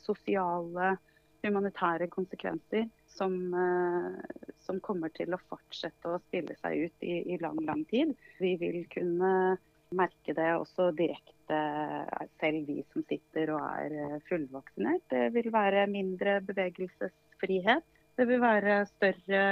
sosiale, 0.04 0.96
humanitære 1.46 2.08
konsekvenser 2.12 2.88
som, 3.18 3.34
eh, 3.54 4.52
som 4.66 4.80
kommer 4.84 5.14
til 5.16 5.34
å 5.34 5.42
fortsette 5.50 6.10
å 6.10 6.22
spille 6.28 6.56
seg 6.62 6.88
ut 6.88 7.06
i, 7.06 7.18
i 7.34 7.40
lang, 7.42 7.60
lang 7.66 7.84
tid. 7.90 8.14
Vi 8.42 8.56
vil 8.62 8.84
kunne 8.94 9.58
merke 9.96 10.36
det 10.36 10.50
også 10.58 10.92
direkte 10.98 11.60
selv 12.42 12.68
vi 12.68 12.82
som 12.92 13.06
sitter 13.08 13.54
og 13.56 13.62
er 13.64 13.98
eh, 13.98 14.18
fullvaksinert. 14.30 15.06
Det 15.14 15.30
vil 15.36 15.52
være 15.54 15.88
mindre 15.92 16.40
bevegelsesfrihet. 16.48 17.86
Det 18.18 18.26
vil 18.28 18.42
være 18.42 18.82
større 18.90 19.44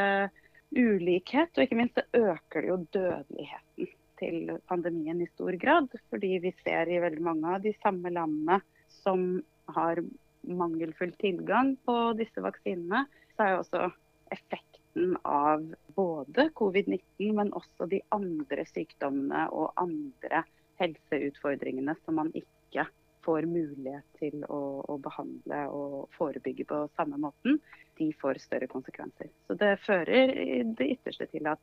ulikhet, 0.74 1.54
og 1.56 1.66
ikke 1.66 1.78
minst 1.80 2.00
det 2.00 2.08
øker 2.18 2.62
det 2.62 2.70
jo 2.72 2.78
dødeligheten 2.96 3.92
til 4.20 4.52
pandemien 4.70 5.22
i 5.22 5.28
stor 5.34 5.58
grad. 5.62 5.90
Fordi 6.10 6.38
vi 6.44 6.54
ser 6.64 6.90
i 6.92 7.02
veldig 7.04 7.24
mange 7.24 7.56
av 7.56 7.64
de 7.66 7.76
samme 7.84 8.12
landene 8.14 8.62
som 9.02 9.44
har 9.76 10.02
mangelfull 10.46 11.14
tilgang 11.22 11.76
på 11.86 11.98
disse 12.20 12.42
vaksinene, 12.44 13.06
så 13.36 13.46
er 13.46 13.54
jo 13.54 13.62
også 13.64 13.86
effekten 14.34 15.16
av 15.28 15.64
både 15.96 16.50
covid-19, 16.58 17.34
men 17.36 17.54
også 17.58 17.90
de 17.92 18.02
andre 18.16 18.66
sykdommene 18.70 19.48
og 19.52 19.74
andre 19.82 20.46
helseutfordringene 20.82 21.96
som 22.04 22.20
man 22.20 22.32
ikke 22.36 22.86
får 23.26 23.48
mulighet 23.50 24.20
til 24.20 24.44
å, 24.48 24.62
å, 24.86 24.98
behandle 25.02 25.62
og 25.74 25.96
forebygge 26.18 26.68
på 26.70 26.82
samme 26.96 27.20
måten, 27.22 27.60
de 27.98 28.12
får 28.22 28.42
større 28.44 28.70
konsekvenser. 28.72 29.32
Så 29.48 29.58
det 29.60 29.76
fører 29.86 30.34
i 30.36 30.62
det 30.78 30.92
ytterste 30.98 31.28
til 31.32 31.50
at 31.50 31.62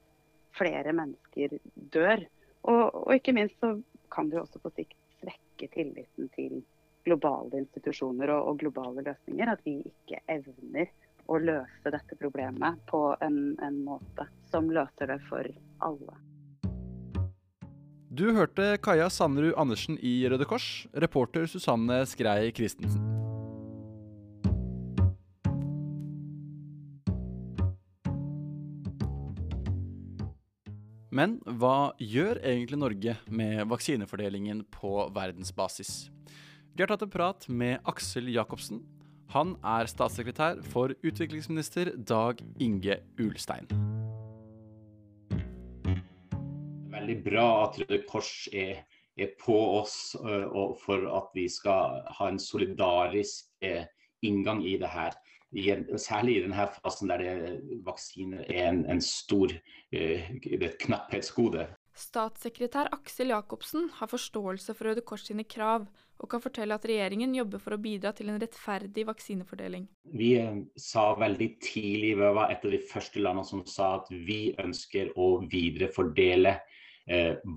flere 0.59 0.94
mennesker 0.96 1.57
dør. 1.94 2.25
Og, 2.68 2.85
og 3.05 3.14
ikke 3.14 3.37
minst 3.37 3.59
så 3.62 3.77
kan 4.12 4.29
det 4.29 4.38
jo 4.38 4.44
også 4.46 4.62
på 4.62 4.72
sikt 4.77 4.98
svekke 5.20 5.70
tilliten 5.72 6.29
til 6.37 6.61
globale 7.07 7.62
institusjoner 7.62 8.35
og, 8.35 8.53
og 8.53 8.61
globale 8.62 9.05
løsninger. 9.07 9.55
At 9.55 9.64
vi 9.66 9.79
ikke 9.87 10.22
evner 10.33 10.90
å 11.31 11.38
løse 11.38 11.94
dette 11.94 12.18
problemet 12.18 12.83
på 12.90 13.05
en, 13.22 13.40
en 13.62 13.81
måte 13.87 14.27
som 14.51 14.70
løser 14.70 15.14
det 15.14 15.20
for 15.29 15.48
alle. 15.87 16.18
Du 18.12 18.27
hørte 18.37 18.75
Kaja 18.85 19.07
Sanderud 19.09 19.55
Andersen 19.57 19.96
i 20.05 20.18
Røde 20.29 20.44
Kors, 20.44 20.85
reporter 20.92 21.46
Susanne 21.48 22.03
Skrei 22.05 22.51
Christensen. 22.53 23.01
Men 31.09 31.38
hva 31.57 31.94
gjør 31.96 32.42
egentlig 32.44 32.83
Norge 32.83 33.16
med 33.33 33.64
vaksinefordelingen 33.72 34.61
på 34.77 35.09
verdensbasis? 35.16 36.11
Vi 36.77 36.85
har 36.85 36.92
tatt 36.92 37.07
en 37.09 37.16
prat 37.16 37.48
med 37.48 37.81
Aksel 37.88 38.29
Jacobsen, 38.37 38.85
han 39.33 39.57
er 39.64 39.88
statssekretær 39.88 40.61
for 40.68 40.92
utviklingsminister 41.01 41.94
Dag 41.96 42.44
Inge 42.61 43.01
Ulstein. 43.16 43.91
Veldig 47.03 47.23
bra 47.25 47.47
at 47.65 47.81
Røde 47.83 47.99
Kors 48.07 48.47
er, 48.55 48.85
er 49.19 49.33
på 49.43 49.57
oss 49.81 50.15
for 50.85 51.09
at 51.19 51.35
vi 51.35 51.49
skal 51.51 51.99
ha 52.19 52.29
en 52.31 52.38
solidarisk 52.38 53.51
eh, 53.67 53.88
inngang 54.23 54.62
i 54.62 54.77
det 54.79 54.93
her. 54.93 55.19
særlig 55.99 56.37
i 56.37 56.43
denne 56.47 56.69
fasen 56.79 57.11
der 57.11 57.19
det, 57.19 57.61
vaksiner 57.85 58.47
er 58.49 58.69
en, 58.71 58.87
en 58.87 59.01
stor 59.03 59.51
uh, 59.51 60.21
et 60.47 60.79
knapphetsgode. 60.81 61.67
Statssekretær 61.93 62.88
Aksel 62.95 63.35
Jacobsen 63.35 63.91
har 63.99 64.09
forståelse 64.09 64.73
for 64.73 64.88
Røde 64.88 65.03
Kors 65.05 65.27
sine 65.27 65.45
krav, 65.45 65.85
og 66.23 66.31
kan 66.31 66.41
fortelle 66.41 66.75
at 66.79 66.87
regjeringen 66.87 67.35
jobber 67.35 67.61
for 67.61 67.75
å 67.75 67.81
bidra 67.83 68.15
til 68.17 68.31
en 68.31 68.38
rettferdig 68.41 69.05
vaksinefordeling. 69.09 69.88
Vi 70.15 70.37
eh, 70.38 70.62
sa 70.79 71.11
veldig 71.19 71.49
tidlig, 71.61 72.15
vi 72.21 72.31
var 72.38 72.55
et 72.55 72.65
av 72.65 72.73
de 72.73 72.81
første 72.87 73.21
landene 73.21 73.49
som 73.49 73.65
sa 73.67 73.97
at 73.99 74.09
vi 74.12 74.55
ønsker 74.62 75.11
å 75.19 75.35
viderefordele 75.51 76.55
eh, 76.55 76.79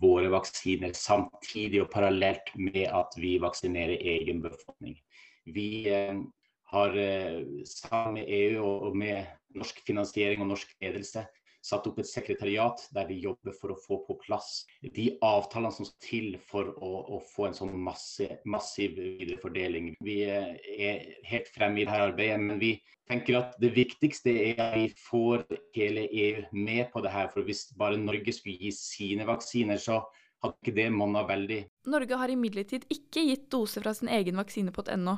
våre 0.01 0.29
vaksiner 0.33 0.95
samtidig 0.97 1.83
og 1.83 1.91
parallelt 1.93 2.49
med 2.57 2.87
at 2.89 3.13
vi 3.21 3.35
vaksinerer 3.43 4.01
egen 4.01 4.41
befolkning. 4.41 4.95
Vi 5.45 5.87
eh, 5.93 6.17
har 6.73 6.97
eh, 6.97 7.41
sammen 7.65 8.13
med 8.13 8.25
EU 8.27 8.65
og 8.65 8.97
med 8.97 9.25
norsk 9.55 9.81
finansiering 9.85 10.41
og 10.41 10.49
norsk 10.53 10.71
ledelse 10.81 11.25
satt 11.65 11.87
opp 11.89 11.99
et 12.01 12.09
sekretariat 12.09 12.81
der 12.93 13.07
de 13.09 13.17
jobber 13.23 13.55
for 13.57 13.73
å 13.73 13.79
få 13.81 13.99
på 14.05 14.17
plass 14.21 14.65
de 14.95 15.07
avtalene 15.25 15.73
som 15.73 15.87
skal 15.87 16.03
til 16.05 16.27
for 16.51 16.69
å, 16.77 16.91
å 17.17 17.21
få 17.33 17.47
en 17.49 17.57
sånn 17.57 17.73
masse, 17.73 18.27
massiv 18.45 18.97
viderefordeling. 18.99 19.93
Vi 20.05 20.19
er 20.29 21.07
helt 21.25 21.49
fremme 21.55 21.81
i 21.81 21.87
dette 21.87 22.09
arbeidet, 22.11 22.37
men 22.43 22.61
vi 22.61 22.75
tenker 23.09 23.39
at 23.39 23.57
det 23.61 23.73
viktigste 23.75 24.33
er 24.51 24.61
at 24.61 24.77
vi 24.77 24.87
får 25.07 25.45
hele 25.77 26.05
EU 26.09 26.45
med 26.53 26.91
på 26.93 27.01
det 27.05 27.13
her. 27.13 27.31
For 27.33 27.45
hvis 27.47 27.67
bare 27.77 27.99
Norge 28.01 28.33
skulle 28.35 28.59
gi 28.61 28.73
sine 28.75 29.27
vaksiner, 29.27 29.81
så 29.81 30.03
hadde 30.43 30.59
ikke 30.61 30.75
det 30.77 30.89
monna 30.93 31.25
veldig. 31.27 31.61
Norge 31.89 32.19
har 32.21 32.33
imidlertid 32.33 32.85
ikke 32.93 33.25
gitt 33.29 33.47
dose 33.53 33.81
fra 33.81 33.95
sin 33.97 34.11
egen 34.11 34.37
vaksinepott 34.41 34.91
ennå. 34.93 35.17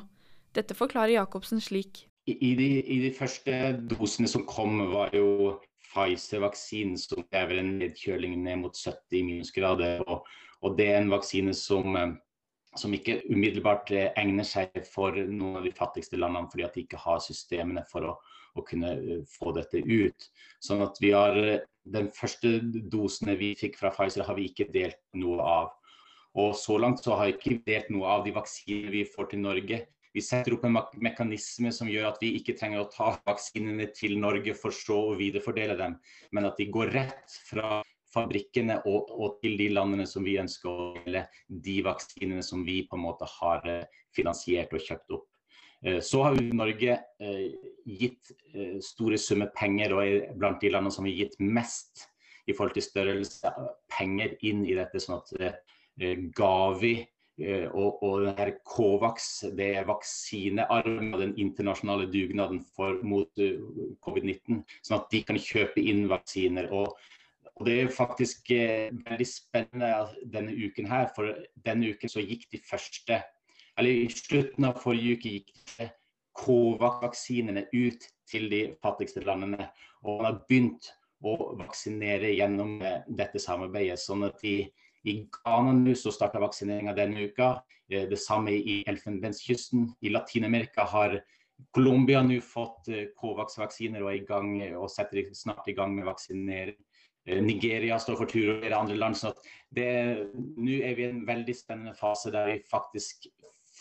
Dette 0.56 0.76
forklarer 0.76 1.18
Jacobsen 1.18 1.60
slik. 1.62 2.06
I 2.28 2.54
de, 2.58 2.68
I 2.84 2.98
de, 3.06 3.10
første 3.16 3.54
dosene 3.88 4.28
som 4.28 4.44
kom, 4.48 4.82
var 4.92 5.14
jo 5.16 5.56
Pfizer-vaksinen 5.88 6.98
som 7.00 7.24
krever 7.24 7.62
en 7.62 7.78
nedkjøling 7.80 8.34
ned 8.44 8.60
mot 8.60 8.76
70 8.76 9.24
minusgrader. 9.24 10.02
Og, 10.04 10.26
og 10.60 10.76
det 10.76 10.90
er 10.92 11.00
en 11.00 11.12
vaksine 11.14 11.54
som, 11.56 11.96
eh, 11.96 12.12
som, 12.76 12.92
ikke 12.92 13.22
umiddelbart 13.30 13.94
eh, 13.96 14.10
egner 14.20 14.44
seg 14.44 14.76
for 14.90 15.16
noen 15.16 15.62
av 15.62 15.64
de 15.64 15.72
fattigste 15.72 16.20
landene, 16.20 16.50
fordi 16.52 16.68
at 16.68 16.76
de 16.76 16.84
ikke 16.84 17.00
har 17.00 17.24
systemene 17.24 17.86
for 17.88 18.10
å, 18.10 18.14
å 18.60 18.66
kunne 18.68 18.92
eh, 18.98 19.24
få 19.38 19.56
dette 19.56 19.80
ut. 19.80 20.30
Sånn 20.60 20.84
at 20.84 21.00
vi 21.00 21.14
har 21.16 21.40
Den 21.88 22.10
første 22.12 22.58
dosene 22.92 23.32
vi 23.40 23.54
fikk 23.56 23.78
fra 23.80 23.88
Pfizer, 23.88 24.26
har 24.28 24.36
vi 24.36 24.50
ikke 24.50 24.66
delt 24.74 24.98
noe 25.16 25.40
av. 25.40 25.70
Og 26.36 26.50
så 26.52 26.76
langt 26.76 27.00
så 27.00 27.16
har 27.16 27.30
vi 27.30 27.38
ikke 27.38 27.62
delt 27.64 27.88
noe 27.88 28.10
av 28.18 28.26
de 28.26 28.34
vaksinene 28.36 28.92
vi 28.92 29.06
får 29.08 29.30
til 29.30 29.40
Norge 29.46 29.86
vi 30.18 30.24
setter 30.24 30.56
opp 30.56 30.64
en 30.66 30.78
mekanisme 31.04 31.70
som 31.74 31.90
gjør 31.90 32.10
at 32.10 32.18
vi 32.22 32.32
ikke 32.40 32.56
trenger 32.58 32.82
å 32.82 32.90
ta 32.90 33.12
vaksinene 33.26 33.86
til 33.94 34.16
Norge 34.18 34.54
for 34.58 34.74
så 34.74 34.98
å 35.12 35.16
viderefordele 35.18 35.76
dem, 35.78 35.94
men 36.34 36.48
at 36.48 36.58
de 36.58 36.66
går 36.74 36.90
rett 36.96 37.38
fra 37.46 37.78
fabrikkene 38.14 38.80
og, 38.88 39.10
og, 39.12 39.38
til 39.42 39.58
de 39.60 39.68
landene 39.76 40.06
som 40.08 40.24
vi 40.26 40.38
ønsker 40.40 40.68
å 40.70 40.86
dele 41.04 41.26
de 41.48 41.78
vaksinene 41.86 42.44
som 42.44 42.64
vi 42.66 42.80
på 42.88 42.96
en 42.98 43.04
måte 43.04 43.28
har 43.38 43.66
eh, 43.68 43.98
finansiert 44.16 44.72
og 44.74 44.82
kjøpt 44.82 45.14
opp. 45.18 45.26
Eh, 45.84 45.98
så 46.04 46.24
har 46.24 46.38
Norge 46.56 46.96
eh, 46.96 47.42
gitt 47.84 48.32
store 48.84 49.20
summer 49.20 49.52
penger 49.54 49.94
og 49.94 50.02
er 50.06 50.32
blant 50.40 50.62
de 50.64 50.72
landene 50.72 50.94
som 50.94 51.06
har 51.06 51.14
gitt 51.14 51.36
mest 51.38 52.08
i 52.48 52.56
forhold 52.56 52.78
til 52.78 52.86
størrelse 52.88 53.52
penger 53.92 54.34
inn 54.48 54.64
i 54.64 54.74
dette. 54.78 54.98
sånn 55.04 55.20
at 55.20 55.62
Gavi 56.34 56.96
Eh, 57.38 57.68
og, 57.70 58.22
den 58.24 58.34
her 58.38 58.50
Covax, 58.66 59.44
det 59.54 59.68
er 59.78 59.86
vaksinearmen 59.86 61.12
den 61.20 61.36
internasjonale 61.38 62.08
dugnaden 62.10 62.64
for, 62.74 62.98
mot 63.06 63.30
uh, 63.38 63.92
covid-19. 64.02 64.64
Sånn 64.82 64.96
at 64.98 65.06
de 65.12 65.20
kan 65.28 65.38
kjøpe 65.38 65.78
inn 65.78 66.08
vaksiner. 66.10 66.66
Og, 66.74 66.96
og 67.54 67.68
det 67.68 67.76
er 67.78 67.94
faktisk 67.94 68.50
eh, 68.56 68.90
veldig 69.06 69.28
spennende 69.30 69.92
denne 70.34 70.56
uken 70.56 70.90
her, 70.90 71.06
for 71.14 71.30
denne 71.66 71.92
uken 71.94 72.10
så 72.10 72.24
gikk 72.24 72.48
de 72.54 72.62
første 72.66 73.22
Eller 73.78 73.94
i 73.94 74.10
slutten 74.10 74.66
av 74.66 74.80
forrige 74.82 75.14
uke 75.14 75.34
gikk 75.36 75.92
Covax-vaksinene 76.38 77.68
ut 77.70 78.08
til 78.26 78.50
de 78.50 78.64
fattigste 78.82 79.22
landene. 79.22 79.70
Og 80.02 80.18
man 80.18 80.32
har 80.32 80.42
begynt 80.50 80.90
å 81.22 81.54
vaksinere 81.58 82.34
gjennom 82.34 82.80
uh, 82.82 82.98
dette 83.06 83.38
samarbeidet. 83.38 84.02
sånn 84.02 84.26
at 84.26 84.42
de 84.42 84.64
i 85.04 85.28
Ghana 85.32 85.72
nå 85.78 85.94
så 85.96 86.12
starta 86.14 86.40
vaksineringa 86.42 86.94
denne 86.96 87.28
uka. 87.28 87.58
Eh, 87.90 88.08
det 88.08 88.20
samme 88.20 88.52
i 88.52 88.82
Elfenbenskysten. 88.86 89.92
I 90.00 90.12
Latin-Amerika 90.14 90.84
har 90.84 91.20
Colombia 91.74 92.22
nå 92.22 92.40
fått 92.44 92.88
eh, 92.92 93.08
Covax-vaksiner 93.16 94.04
og 94.04 94.14
i 94.14 94.24
gang 94.28 94.54
og 94.76 94.90
setter 94.92 95.30
snart 95.34 95.68
i 95.68 95.76
gang 95.76 95.94
med 95.96 96.08
vaksinering. 96.08 96.76
Eh, 97.28 97.42
Nigeria 97.44 97.98
står 97.98 98.20
for 98.20 98.30
tur, 98.30 98.54
og 98.54 98.62
flere 98.62 98.80
andre 98.80 98.98
land. 98.98 99.16
så 99.16 99.32
Nå 99.74 100.74
er 100.80 100.94
vi 100.96 101.04
i 101.04 101.10
en 101.10 101.24
veldig 101.26 101.54
spennende 101.56 101.94
fase 101.96 102.32
der 102.34 102.52
vi 102.52 102.60
faktisk 102.70 103.28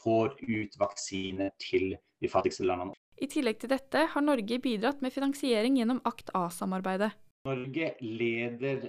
får 0.04 0.38
ut 0.42 0.78
vaksiner 0.80 1.52
til 1.60 1.96
de 2.22 2.30
fattigste 2.30 2.66
landene. 2.66 2.94
I 3.18 3.26
tillegg 3.32 3.58
til 3.60 3.72
dette 3.72 4.04
har 4.14 4.22
Norge 4.22 4.60
bidratt 4.62 5.02
med 5.02 5.14
finansiering 5.14 5.80
gjennom 5.80 6.04
Akt 6.06 6.30
A-samarbeidet. 6.38 7.16
Norge 7.48 7.96
leder 8.02 8.84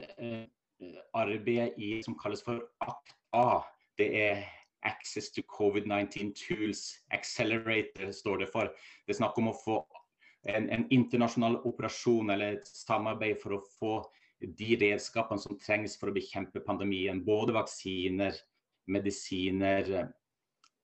arbeidet 1.16 1.78
i 1.78 1.98
som 2.02 2.16
kalles 2.18 2.42
for 2.44 2.62
ACT-A. 2.84 3.62
Det 3.98 4.08
er 4.22 4.44
Access 4.86 5.32
to 5.34 5.42
COVID-19 5.42 6.34
Tools 6.38 7.00
Accelerator, 7.10 8.12
står 8.12 8.44
det 8.44 8.50
for. 8.52 8.70
Det 9.06 9.14
er 9.14 9.18
snakk 9.18 9.38
om 9.40 9.50
å 9.50 9.56
få 9.56 9.78
en, 10.46 10.68
en, 10.70 10.86
internasjonal 10.94 11.58
operasjon 11.66 12.30
eller 12.30 12.58
et 12.58 12.68
samarbeid 12.70 13.40
for 13.42 13.56
å 13.56 13.64
få 13.78 13.94
de 14.38 14.76
redskapene 14.78 15.42
som 15.42 15.58
trengs 15.58 15.98
for 15.98 16.10
å 16.10 16.14
bekjempe 16.14 16.62
pandemien. 16.62 17.24
Både 17.26 17.56
vaksiner, 17.56 18.36
medisiner, 18.86 20.12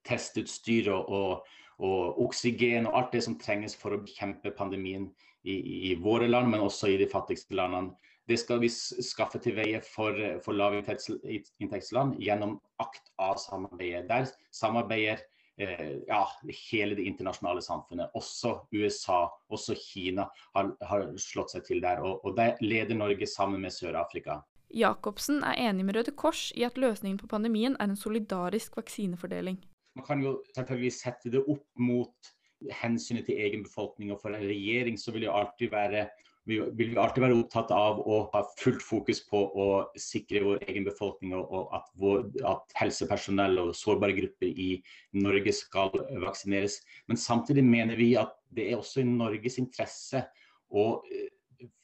testutstyr 0.04 0.90
og, 0.92 1.06
og, 1.08 1.54
og, 1.78 2.24
oksygen 2.26 2.90
og 2.90 2.98
alt 2.98 3.14
det 3.14 3.22
som 3.28 3.38
trengs 3.40 3.78
for 3.78 3.94
å 3.94 4.02
bekjempe 4.02 4.52
pandemien 4.58 5.06
i, 5.44 5.54
i 5.92 5.94
våre 6.02 6.26
land, 6.28 6.50
men 6.50 6.64
også 6.64 6.90
i 6.90 6.98
de 7.00 7.08
fattigste 7.10 7.56
landene. 7.56 7.94
Det 8.28 8.38
skal 8.40 8.62
vi 8.62 8.70
skaffe 8.72 9.38
til 9.42 9.56
veie 9.58 9.82
for, 9.84 10.16
for 10.44 10.56
lavinntektsland 10.56 12.16
gjennom 12.24 12.56
Akt 12.80 13.10
av 13.20 13.36
samarbeidet. 13.42 14.06
Der 14.08 14.30
samarbeider 14.54 15.20
eh, 15.60 16.00
ja, 16.08 16.22
hele 16.70 16.96
det 16.96 17.04
internasjonale 17.10 17.60
samfunnet. 17.64 18.14
Også 18.16 18.56
USA, 18.72 19.26
også 19.52 19.76
Kina 19.76 20.30
har, 20.56 20.72
har 20.88 21.06
slått 21.20 21.52
seg 21.52 21.68
til 21.68 21.84
der. 21.84 22.00
Og, 22.00 22.24
og 22.24 22.38
der 22.40 22.56
leder 22.64 22.96
Norge 22.96 23.28
sammen 23.28 23.60
med 23.60 23.76
Sør-Afrika. 23.76 24.40
Jacobsen 24.74 25.44
er 25.46 25.60
enig 25.68 25.84
med 25.86 25.98
Røde 25.98 26.16
Kors 26.18 26.48
i 26.56 26.64
at 26.66 26.80
løsningen 26.80 27.20
på 27.20 27.28
pandemien 27.30 27.76
er 27.78 27.92
en 27.92 27.98
solidarisk 27.98 28.80
vaksinefordeling. 28.80 29.60
Man 29.94 30.06
kan 30.06 30.22
jo 30.24 30.38
selvfølgelig 30.56 30.96
sette 30.96 31.30
det 31.30 31.44
opp 31.44 31.66
mot 31.78 32.32
hensynet 32.80 33.28
til 33.28 33.38
egen 33.38 33.62
befolkning. 33.66 34.10
Og 34.12 34.20
for 34.22 34.34
en 34.34 34.48
regjering 34.48 34.98
så 34.98 35.12
vil 35.14 35.26
det 35.26 35.34
alltid 35.34 35.70
være 35.70 36.08
vi 36.44 36.58
vil 36.76 36.98
alltid 37.00 37.24
være 37.24 37.36
opptatt 37.40 37.70
av 37.72 38.00
å 38.04 38.18
ha 38.34 38.42
fullt 38.60 38.82
fokus 38.84 39.22
på 39.30 39.40
å 39.48 39.68
sikre 40.00 40.42
vår 40.44 40.64
egen 40.68 40.84
befolkning, 40.84 41.32
og 41.38 41.72
at, 41.76 41.86
vår, 42.00 42.26
at, 42.44 42.74
helsepersonell 42.76 43.60
og 43.62 43.72
sårbare 43.78 44.16
grupper 44.18 44.50
i 44.50 44.68
Norge 45.16 45.54
skal 45.56 45.94
vaksineres. 46.20 46.82
Men 47.08 47.20
samtidig 47.20 47.64
mener 47.64 47.96
vi 47.96 48.12
at 48.20 48.36
det 48.54 48.68
er 48.70 48.80
også 48.80 49.00
i 49.00 49.08
Norges 49.08 49.56
interesse 49.62 50.20
å 50.68 50.86
eh, 51.08 51.30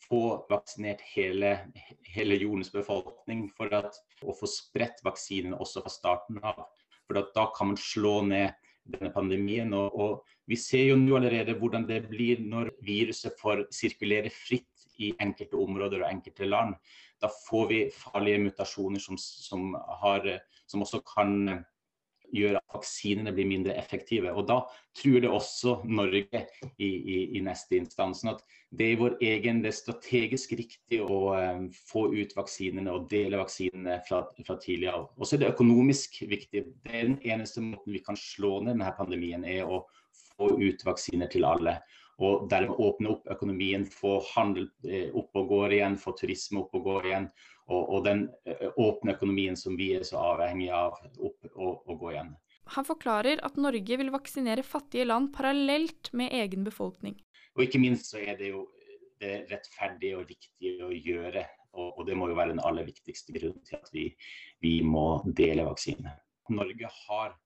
få 0.04 0.22
vaksinert 0.50 1.00
hele, 1.14 1.54
hele 2.12 2.36
jordens 2.42 2.72
befolkning, 2.74 3.46
for 3.56 3.72
at, 3.80 3.96
å 4.20 4.36
få 4.36 4.48
spredt 4.50 5.00
vaksinen 5.06 5.56
også 5.56 5.86
fra 5.86 5.94
starten 5.94 6.42
av. 6.44 6.66
For 7.08 7.16
da 7.34 7.48
kan 7.56 7.72
man 7.72 7.80
slå 7.80 8.18
ned 8.28 8.52
denne 8.94 9.12
pandemien. 9.14 9.72
Og, 9.76 9.94
og, 9.94 10.36
vi 10.50 10.58
ser 10.58 10.88
jo 10.88 10.96
nå 10.98 11.14
allerede 11.14 11.54
hvordan 11.60 11.84
det 11.86 12.00
blir 12.10 12.40
når 12.42 12.72
viruset 12.82 13.36
får 13.38 13.68
sirkulere 13.74 14.32
fritt 14.34 14.66
i 15.00 15.12
enkelte 15.22 15.56
områder 15.56 16.02
og 16.02 16.10
enkelte 16.10 16.48
land. 16.48 16.74
Da 17.22 17.30
får 17.46 17.68
vi 17.70 17.80
farlige 17.94 18.40
mutasjoner 18.42 19.02
som, 19.02 19.18
som, 19.20 19.76
har, 20.02 20.26
som 20.66 20.82
også 20.82 21.02
kan 21.06 21.62
gjør 22.34 22.58
at 22.58 22.74
vaksinene 22.74 23.32
blir 23.34 23.48
mindre 23.48 23.74
effektive. 23.78 24.32
Og 24.34 24.46
Da 24.48 24.60
truer 24.96 25.24
det 25.24 25.30
også 25.30 25.80
Norge 25.84 26.44
i, 26.78 26.88
i, 26.88 27.18
i 27.38 27.42
neste 27.44 27.78
instans. 27.78 28.22
Sånn 28.22 28.34
at 28.34 28.42
det 28.70 28.86
er 28.86 29.00
vår 29.00 29.16
egen, 29.24 29.62
det 29.64 29.72
er 29.72 29.78
strategisk 29.78 30.52
riktig 30.58 31.00
å 31.02 31.20
um, 31.34 31.68
få 31.90 32.06
ut 32.14 32.34
vaksinene 32.36 32.92
og 32.94 33.08
dele 33.10 33.40
vaksinene 33.40 34.00
fra, 34.06 34.22
fra 34.46 34.58
tidlig 34.62 34.92
av. 34.92 35.08
Og 35.16 35.26
så 35.26 35.36
er 35.36 35.44
det 35.44 35.52
økonomisk 35.54 36.20
viktig. 36.30 36.66
Det 36.84 36.92
er 36.92 37.08
den 37.08 37.18
eneste 37.26 37.64
måten 37.64 37.96
vi 37.96 38.04
kan 38.04 38.18
slå 38.18 38.60
ned 38.60 38.76
denne 38.76 38.92
pandemien, 38.98 39.44
er 39.44 39.66
å 39.66 39.84
få 40.36 40.54
ut 40.60 40.86
vaksiner 40.86 41.30
til 41.32 41.48
alle. 41.48 41.80
Og 42.20 42.50
dermed 42.52 42.76
åpne 42.76 43.14
opp 43.14 43.30
økonomien, 43.32 43.86
få 43.88 44.18
handel 44.34 44.68
eh, 44.84 45.08
opp 45.16 45.36
og 45.40 45.54
går 45.54 45.78
igjen, 45.78 45.96
få 46.00 46.12
turisme 46.18 46.60
opp 46.62 46.74
og 46.76 46.84
går 46.84 47.08
igjen 47.08 47.30
og, 47.70 47.82
og, 47.86 48.04
den 48.04 48.26
eh, 48.48 48.68
åpne 48.76 49.14
økonomien 49.16 49.56
som 49.58 49.76
vi 49.78 49.92
er 49.96 50.04
så 50.06 50.20
avhengig 50.34 50.70
av 50.74 50.98
opp 51.18 51.50
og, 51.54 51.86
og 51.86 51.94
gå 52.02 52.14
igjen. 52.14 52.34
Han 52.76 52.86
forklarer 52.86 53.42
at 53.46 53.56
Norge 53.58 53.98
vil 53.98 54.12
vaksinere 54.14 54.62
fattige 54.66 55.06
land 55.08 55.32
parallelt 55.34 56.12
med 56.14 56.34
egen 56.36 56.66
befolkning. 56.66 57.16
Og 57.56 57.64
ikke 57.64 57.80
minst 57.82 58.12
så 58.12 58.20
er 58.22 58.36
det 58.38 58.52
jo 58.52 58.68
det 59.20 59.46
rettferdige 59.50 60.18
og 60.18 60.28
riktige 60.28 60.86
å 60.86 60.90
gjøre. 60.94 61.44
Og, 61.74 62.00
og 62.00 62.06
det 62.06 62.16
må 62.18 62.30
jo 62.30 62.38
være 62.38 62.54
den 62.54 62.62
aller 62.66 62.86
viktigste 62.86 63.34
grunnen 63.36 63.62
til 63.66 63.78
at 63.78 63.90
vi, 63.94 64.08
vi 64.62 64.80
må 64.86 65.22
dele 65.26 65.66
vaksine. 65.66 66.14
Norge 66.50 66.90
har 67.06 67.36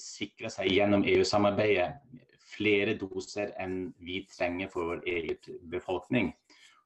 sikra 0.00 0.50
seg 0.50 0.70
gjennom 0.72 1.04
EU-samarbeidet 1.06 1.92
flere 2.50 2.96
doser 2.98 3.52
enn 3.62 3.92
vi 4.02 4.24
trenger 4.30 4.70
for 4.72 4.90
vår 4.90 5.04
egen 5.10 5.60
befolkning. 5.70 6.32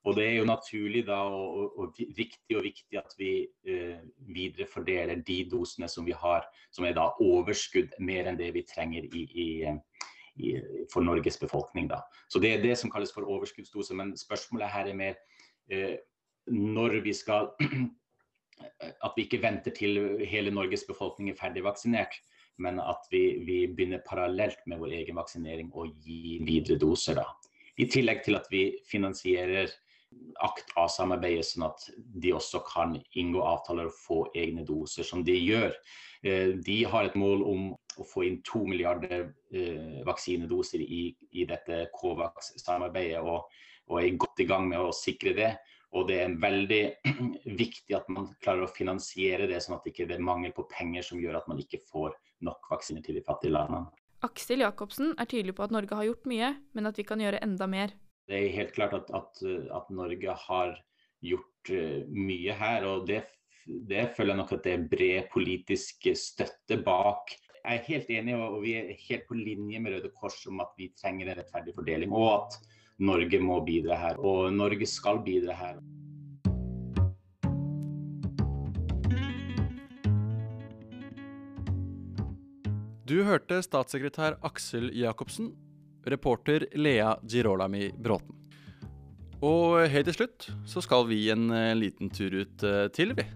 Og 0.05 0.17
det 0.19 0.25
er 0.27 0.35
jo 0.37 0.49
naturlig 0.49 1.07
da, 1.09 1.17
og, 1.25 1.79
og, 1.81 2.01
riktig 2.19 2.59
og 2.59 2.67
viktig 2.67 2.99
at 3.01 3.15
vi 3.17 3.31
eh, 3.69 4.03
viderefordeler 4.37 5.23
de 5.25 5.39
dosene 5.49 5.89
som 5.89 6.05
vi 6.05 6.13
har, 6.13 6.45
som 6.75 6.85
er 6.85 6.97
da 6.97 7.07
overskudd 7.25 7.97
mer 8.05 8.29
enn 8.29 8.41
det 8.41 8.51
vi 8.57 8.67
trenger 8.69 9.07
i, 9.09 9.25
i, 9.25 9.47
i, 10.45 10.53
for 10.93 11.07
Norges 11.07 11.41
befolkning. 11.41 11.89
Da. 11.89 12.03
Så 12.29 12.39
Det 12.39 12.53
er 12.53 12.63
det 12.63 12.77
som 12.79 12.93
kalles 12.93 13.15
for 13.15 13.25
overskuddsdose. 13.25 13.97
Men 13.97 14.13
spørsmålet 14.21 14.75
her 14.75 14.93
er 14.93 15.01
mer 15.01 15.17
eh, 15.73 15.97
når 16.53 17.01
vi 17.05 17.17
skal 17.17 17.53
At 19.03 19.17
vi 19.17 19.25
ikke 19.25 19.41
venter 19.43 19.73
til 19.75 20.23
hele 20.31 20.53
Norges 20.55 20.85
befolkning 20.87 21.33
er 21.33 21.37
ferdig 21.37 21.65
vaksinert, 21.67 22.15
men 22.63 22.79
at 22.79 23.09
vi, 23.11 23.41
vi 23.43 23.57
begynner 23.67 24.05
parallelt 24.07 24.61
med 24.71 24.79
vår 24.79 24.93
egen 25.01 25.19
vaksinering 25.19 25.73
og 25.75 25.91
gi 26.05 26.39
videre 26.47 26.79
doser. 26.79 27.19
da. 27.19 27.25
I 27.83 27.89
tillegg 27.91 28.23
til 28.23 28.39
at 28.39 28.47
vi 28.53 28.63
finansierer 28.87 29.73
ACT-A-samarbeidet, 30.45 31.47
sånn 31.47 31.67
at 31.69 31.87
de 31.97 32.33
også 32.35 32.61
kan 32.67 32.97
inngå 33.19 33.43
avtaler 33.45 33.89
og 33.91 33.99
få 33.99 34.19
egne 34.37 34.65
doser, 34.67 35.07
som 35.07 35.23
de 35.27 35.37
gjør. 35.39 35.75
Eh, 36.25 36.57
de 36.65 36.79
har 36.91 37.09
et 37.09 37.19
mål 37.19 37.45
om 37.47 37.69
å 38.01 38.07
få 38.09 38.25
inn 38.27 38.41
to 38.47 38.65
milliarder 38.67 39.29
eh, 39.55 40.01
vaksinedoser 40.07 40.83
i, 40.83 41.05
i 41.33 41.47
dette 41.49 41.85
Covax-samarbeidet, 41.95 43.23
og, 43.23 43.47
og, 43.91 43.97
er 44.01 44.19
godt 44.19 44.43
i 44.43 44.49
gang 44.51 44.69
med 44.71 44.83
å 44.83 44.93
sikre 44.97 45.35
det. 45.37 45.53
Og 45.95 46.09
det 46.09 46.21
er 46.25 46.39
veldig 46.43 46.83
viktig 47.63 47.95
at 47.95 48.09
man 48.11 48.33
klarer 48.43 48.67
å 48.67 48.73
finansiere 48.75 49.47
det, 49.51 49.61
sånn 49.63 49.79
at 49.79 49.85
det 49.87 49.95
ikke 49.95 50.09
er 50.11 50.25
mangel 50.25 50.55
på 50.57 50.67
penger 50.73 51.07
som 51.07 51.21
gjør 51.23 51.39
at 51.39 51.51
man 51.51 51.61
ikke 51.63 51.85
får 51.87 52.17
nok 52.45 52.73
vaksiner 52.73 53.05
til 53.05 53.21
de 53.21 53.23
fattige 53.25 53.55
landene. 53.55 53.87
Aksel 54.25 54.65
Jacobsen 54.65 55.13
er 55.21 55.29
tydelig 55.29 55.55
på 55.59 55.67
at 55.67 55.73
Norge 55.75 55.97
har 55.99 56.07
gjort 56.09 56.27
mye, 56.29 56.55
men 56.73 56.89
at 56.89 56.99
vi 56.99 57.05
kan 57.07 57.21
gjøre 57.21 57.43
enda 57.45 57.69
mer. 57.69 57.93
Det 58.29 58.37
er 58.39 58.57
helt 58.57 58.73
klart 58.73 58.95
at, 58.97 59.11
at, 59.13 59.41
at 59.77 59.89
Norge 59.93 60.37
har 60.47 60.77
gjort 61.25 61.73
uh, 61.73 62.05
mye 62.09 62.55
her, 62.57 62.87
og 62.89 63.09
det, 63.09 63.23
det, 63.65 64.11
føler 64.17 64.33
jeg 64.33 64.41
nok 64.41 64.55
at 64.57 64.63
det 64.65 64.73
er 64.75 64.87
bred 64.93 65.33
politisk 65.33 66.09
støtte 66.17 66.81
bak. 66.85 67.35
Jeg 67.65 67.81
er 67.81 67.89
helt 67.89 68.13
enig, 68.13 68.37
og 68.37 68.63
vi 68.65 68.77
er 68.77 68.93
helt 69.09 69.27
på 69.29 69.37
linje 69.37 69.81
med 69.81 69.97
Røde 69.97 70.13
Kors 70.17 70.43
om 70.49 70.61
at 70.65 70.73
vi 70.77 70.93
trenger 71.01 71.31
en 71.31 71.39
rettferdig 71.41 71.77
fordeling, 71.77 72.13
og 72.13 72.31
at 72.37 72.59
Norge 73.05 73.41
må 73.41 73.59
bidra 73.65 73.97
her. 73.99 74.21
Og 74.21 74.53
Norge 74.53 74.87
skal 74.89 75.21
bidra 75.25 75.57
her. 75.57 75.81
Du 83.05 83.19
hørte 83.21 83.61
statssekretær 83.61 84.39
Aksel 84.45 84.89
Jacobsen, 84.97 85.53
reporter 86.11 86.67
Lea 86.75 87.15
Girolami 87.23 87.91
Bråten. 87.97 88.41
Og 89.45 89.83
helt 89.91 90.09
til 90.09 90.17
slutt 90.17 90.47
så 90.69 90.81
skal 90.85 91.09
vi 91.11 91.27
en 91.33 91.51
eh, 91.53 91.75
liten 91.77 92.13
tur 92.13 92.33
ut 92.41 92.65
eh, 92.65 92.87
til, 92.95 93.13
vi. 93.19 93.27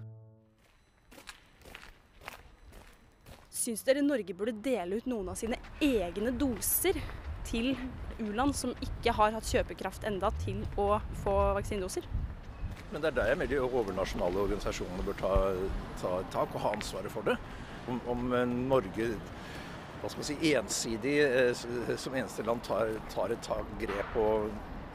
Syns 3.53 3.83
dere 3.85 4.05
Norge 4.05 4.37
burde 4.37 4.55
dele 4.65 5.01
ut 5.01 5.09
noen 5.11 5.29
av 5.33 5.37
sine 5.37 5.59
egne 5.85 6.33
doser 6.39 6.97
til 7.49 7.75
u-land 8.23 8.55
som 8.57 8.73
ikke 8.85 9.13
har 9.17 9.35
hatt 9.37 9.49
kjøpekraft 9.49 10.07
enda 10.09 10.31
til 10.45 10.63
å 10.81 10.97
få 11.25 11.35
vaksinedoser? 11.59 12.07
Men 12.93 13.03
det 13.03 13.11
er 13.11 13.17
der 13.19 13.31
jeg 13.33 13.41
mener 13.43 13.53
de 13.53 13.81
overnasjonale 13.81 14.45
organisasjonene 14.47 15.05
bør 15.05 15.19
ta, 15.21 15.33
ta 16.01 16.13
tak 16.33 16.55
og 16.55 16.63
ha 16.65 16.73
ansvaret 16.79 17.13
for 17.13 17.29
det. 17.29 17.37
Om, 17.89 18.01
om 18.15 18.33
eh, 18.37 18.49
Norge 18.49 19.11
hva 20.01 20.11
skal 20.11 20.23
man 20.23 20.29
si, 20.29 20.55
ensidig 20.55 21.15
eh, 21.25 21.97
som 21.99 22.17
eneste 22.17 22.45
land 22.47 22.63
tar, 22.67 22.95
tar 23.13 23.35
et 23.35 23.43
tak, 23.45 23.71
grep 23.81 24.19
og 24.21 24.49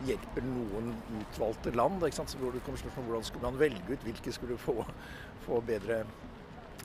hjelper 0.07 0.45
noen 0.47 0.93
utvalgte 1.19 1.73
land. 1.75 2.03
Ikke 2.03 2.21
sant? 2.21 2.33
Så 2.33 2.41
hvor 2.41 2.55
det 2.55 2.63
kommer 2.65 2.81
spørsmål 2.81 3.09
Hvordan 3.09 3.27
skulle 3.27 3.51
man 3.51 3.59
velge 3.61 3.95
ut 3.95 4.07
hvilke 4.07 4.35
skulle 4.35 4.57
få, 4.59 4.77
få 5.45 5.61
bedre 5.65 6.03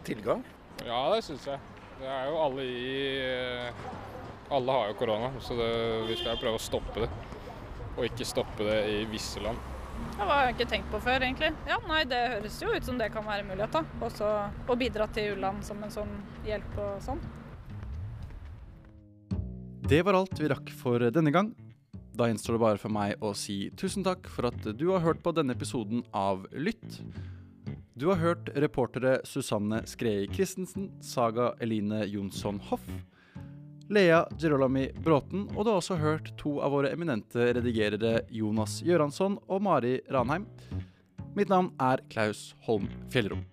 tilgang? 0.07 0.45
Ja, 0.87 1.09
det 1.15 1.25
syns 1.27 1.49
jeg. 1.49 1.63
Det 1.99 2.07
er 2.07 2.29
jo 2.31 2.37
alle 2.45 2.67
i 2.67 2.93
eh, 3.25 3.89
Alle 4.55 4.77
har 4.77 4.93
jo 4.93 5.01
korona, 5.01 5.33
så 5.43 5.57
det, 5.59 5.73
vi 6.09 6.19
skal 6.21 6.37
jo 6.37 6.43
prøve 6.45 6.61
å 6.61 6.63
stoppe 6.63 7.03
det. 7.05 7.11
Og 7.99 8.07
ikke 8.07 8.29
stoppe 8.29 8.65
det 8.65 8.79
i 8.95 9.03
visse 9.11 9.43
land. 9.43 9.59
Det 10.19 10.27
har 10.27 10.45
jeg 10.45 10.55
ikke 10.55 10.69
tenkt 10.71 10.91
på 10.93 11.01
før, 11.03 11.25
egentlig. 11.27 11.51
Ja, 11.67 11.79
nei, 11.91 12.05
Det 12.07 12.21
høres 12.37 12.61
jo 12.63 12.71
ut 12.71 12.87
som 12.87 12.99
det 13.01 13.11
kan 13.15 13.27
være 13.27 13.47
mulighet. 13.47 13.75
da. 13.75 13.83
Også 14.07 14.29
å 14.71 14.77
bidra 14.79 15.09
til 15.15 15.35
u-land 15.35 15.67
som 15.67 15.83
en 15.83 15.93
sånn 15.93 16.15
hjelp 16.47 16.79
og 16.79 17.03
sånn. 17.03 17.21
Det 19.89 20.03
var 20.03 20.13
alt 20.19 20.41
vi 20.41 20.49
rakk 20.53 20.69
for 20.77 21.01
denne 21.01 21.31
gang. 21.33 21.47
Da 22.13 22.27
gjenstår 22.29 22.59
det 22.59 22.61
bare 22.61 22.81
for 22.83 22.93
meg 22.93 23.23
å 23.25 23.31
si 23.33 23.71
tusen 23.73 24.05
takk 24.05 24.27
for 24.29 24.51
at 24.51 24.67
du 24.77 24.85
har 24.91 25.01
hørt 25.01 25.23
på 25.25 25.33
denne 25.33 25.57
episoden 25.57 26.03
av 26.13 26.45
Lytt. 26.53 26.99
Du 27.97 28.11
har 28.11 28.21
hørt 28.21 28.51
reportere 28.53 29.15
Susanne 29.25 29.81
Skrei 29.89 30.29
Christensen, 30.29 30.91
Saga 31.01 31.55
Eline 31.65 32.03
Jonsson 32.05 32.61
Hoff, 32.69 32.85
Lea 33.89 34.27
Girolami 34.37 34.91
Bråten, 34.93 35.49
og 35.57 35.65
du 35.65 35.73
har 35.73 35.81
også 35.81 35.97
hørt 35.97 36.35
to 36.37 36.59
av 36.61 36.77
våre 36.77 36.93
eminente 36.93 37.49
redigerere 37.57 38.27
Jonas 38.29 38.83
Gjøransson 38.85 39.41
og 39.49 39.65
Mari 39.65 40.03
Ranheim. 40.13 40.45
Mitt 41.33 41.49
navn 41.49 41.73
er 41.81 42.05
Klaus 42.13 42.51
Holm 42.69 42.93
Fjellrom. 43.09 43.47